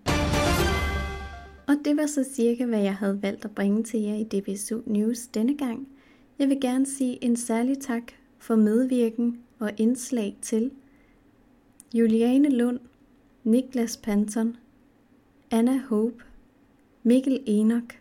Og 1.68 1.76
det 1.86 1.98
var 1.98 2.06
så 2.06 2.24
cirka, 2.34 2.66
hvad 2.66 2.82
jeg 2.82 2.96
havde 2.96 3.22
valgt 3.22 3.46
at 3.46 3.56
bringe 3.56 3.84
til 3.84 4.00
jer 4.00 4.16
i 4.16 4.24
DBSU 4.24 4.82
News 4.86 5.28
denne 5.28 5.58
gang. 5.58 5.88
Jeg 6.40 6.50
vil 6.50 6.62
gerne 6.62 6.86
sige 6.86 7.24
en 7.24 7.36
særlig 7.36 7.80
tak 7.80 8.04
for 8.38 8.56
medvirken 8.56 9.40
og 9.60 9.72
indslag 9.78 10.38
til 10.42 10.72
Juliane 11.94 12.50
Lund, 12.50 12.80
Niklas 13.44 13.98
Panton, 13.98 14.58
Anna 15.52 15.82
Hope, 15.90 16.24
Mikkel 17.04 17.44
Enoch 17.46 17.98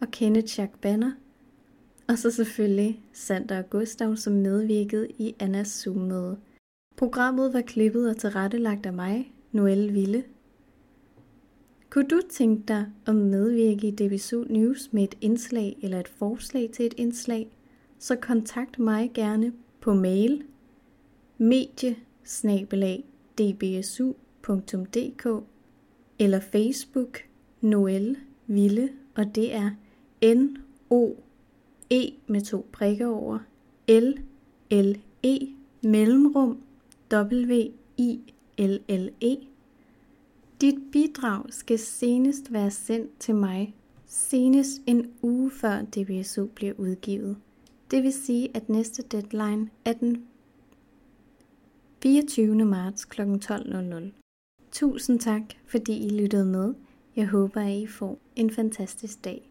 og 0.00 0.10
Kenneth 0.10 0.58
Jack 0.58 0.78
Banner, 0.80 1.12
og 2.08 2.18
så 2.18 2.30
selvfølgelig 2.30 3.00
Sander 3.12 3.58
og 3.58 3.70
Gustav, 3.70 4.16
som 4.16 4.32
medvirkede 4.32 5.08
i 5.18 5.34
Annas 5.38 5.68
Zoom-møde. 5.68 6.38
Programmet 6.96 7.52
var 7.52 7.60
klippet 7.60 8.10
og 8.10 8.16
tilrettelagt 8.16 8.86
af 8.86 8.92
mig, 8.92 9.32
Noelle 9.52 9.92
Ville. 9.92 10.24
Kunne 11.90 12.08
du 12.08 12.20
tænke 12.30 12.62
dig 12.68 12.86
at 13.06 13.14
medvirke 13.14 13.88
i 13.88 13.90
DBSU 13.90 14.44
News 14.44 14.92
med 14.92 15.02
et 15.02 15.14
indslag 15.20 15.78
eller 15.82 16.00
et 16.00 16.08
forslag 16.08 16.70
til 16.72 16.86
et 16.86 16.94
indslag, 16.96 17.48
så 17.98 18.16
kontakt 18.16 18.78
mig 18.78 19.10
gerne 19.14 19.52
på 19.80 19.94
mail 19.94 20.42
medie 21.38 21.96
dbsu.dk 23.38 24.25
eller 26.18 26.40
Facebook 26.40 27.18
Noel 27.60 28.16
Ville, 28.46 28.88
og 29.14 29.34
det 29.34 29.54
er 29.54 29.70
N 30.34 30.56
O 30.90 31.10
E 31.90 32.12
med 32.26 32.40
to 32.40 32.68
prikker 32.72 33.06
over 33.06 33.38
L 33.88 34.12
L 34.70 34.98
E 35.22 35.38
mellemrum 35.82 36.58
W 37.12 37.62
I 37.96 38.20
L 38.58 38.78
L 38.88 39.10
E. 39.20 39.36
Dit 40.60 40.78
bidrag 40.92 41.42
skal 41.48 41.78
senest 41.78 42.52
være 42.52 42.70
sendt 42.70 43.18
til 43.18 43.34
mig 43.34 43.74
senest 44.06 44.82
en 44.86 45.10
uge 45.22 45.50
før 45.50 45.82
DBSU 45.82 46.46
bliver 46.46 46.72
udgivet. 46.78 47.36
Det 47.90 48.02
vil 48.02 48.12
sige, 48.12 48.50
at 48.54 48.68
næste 48.68 49.02
deadline 49.02 49.70
er 49.84 49.92
den 49.92 50.24
24. 52.02 52.64
marts 52.64 53.04
kl. 53.04 53.20
12.00. 53.20 54.25
Tusind 54.76 55.20
tak, 55.20 55.42
fordi 55.66 56.06
I 56.06 56.08
lyttede 56.08 56.44
med. 56.44 56.74
Jeg 57.16 57.26
håber, 57.26 57.60
at 57.60 57.72
I 57.72 57.86
får 57.86 58.18
en 58.36 58.50
fantastisk 58.50 59.24
dag. 59.24 59.50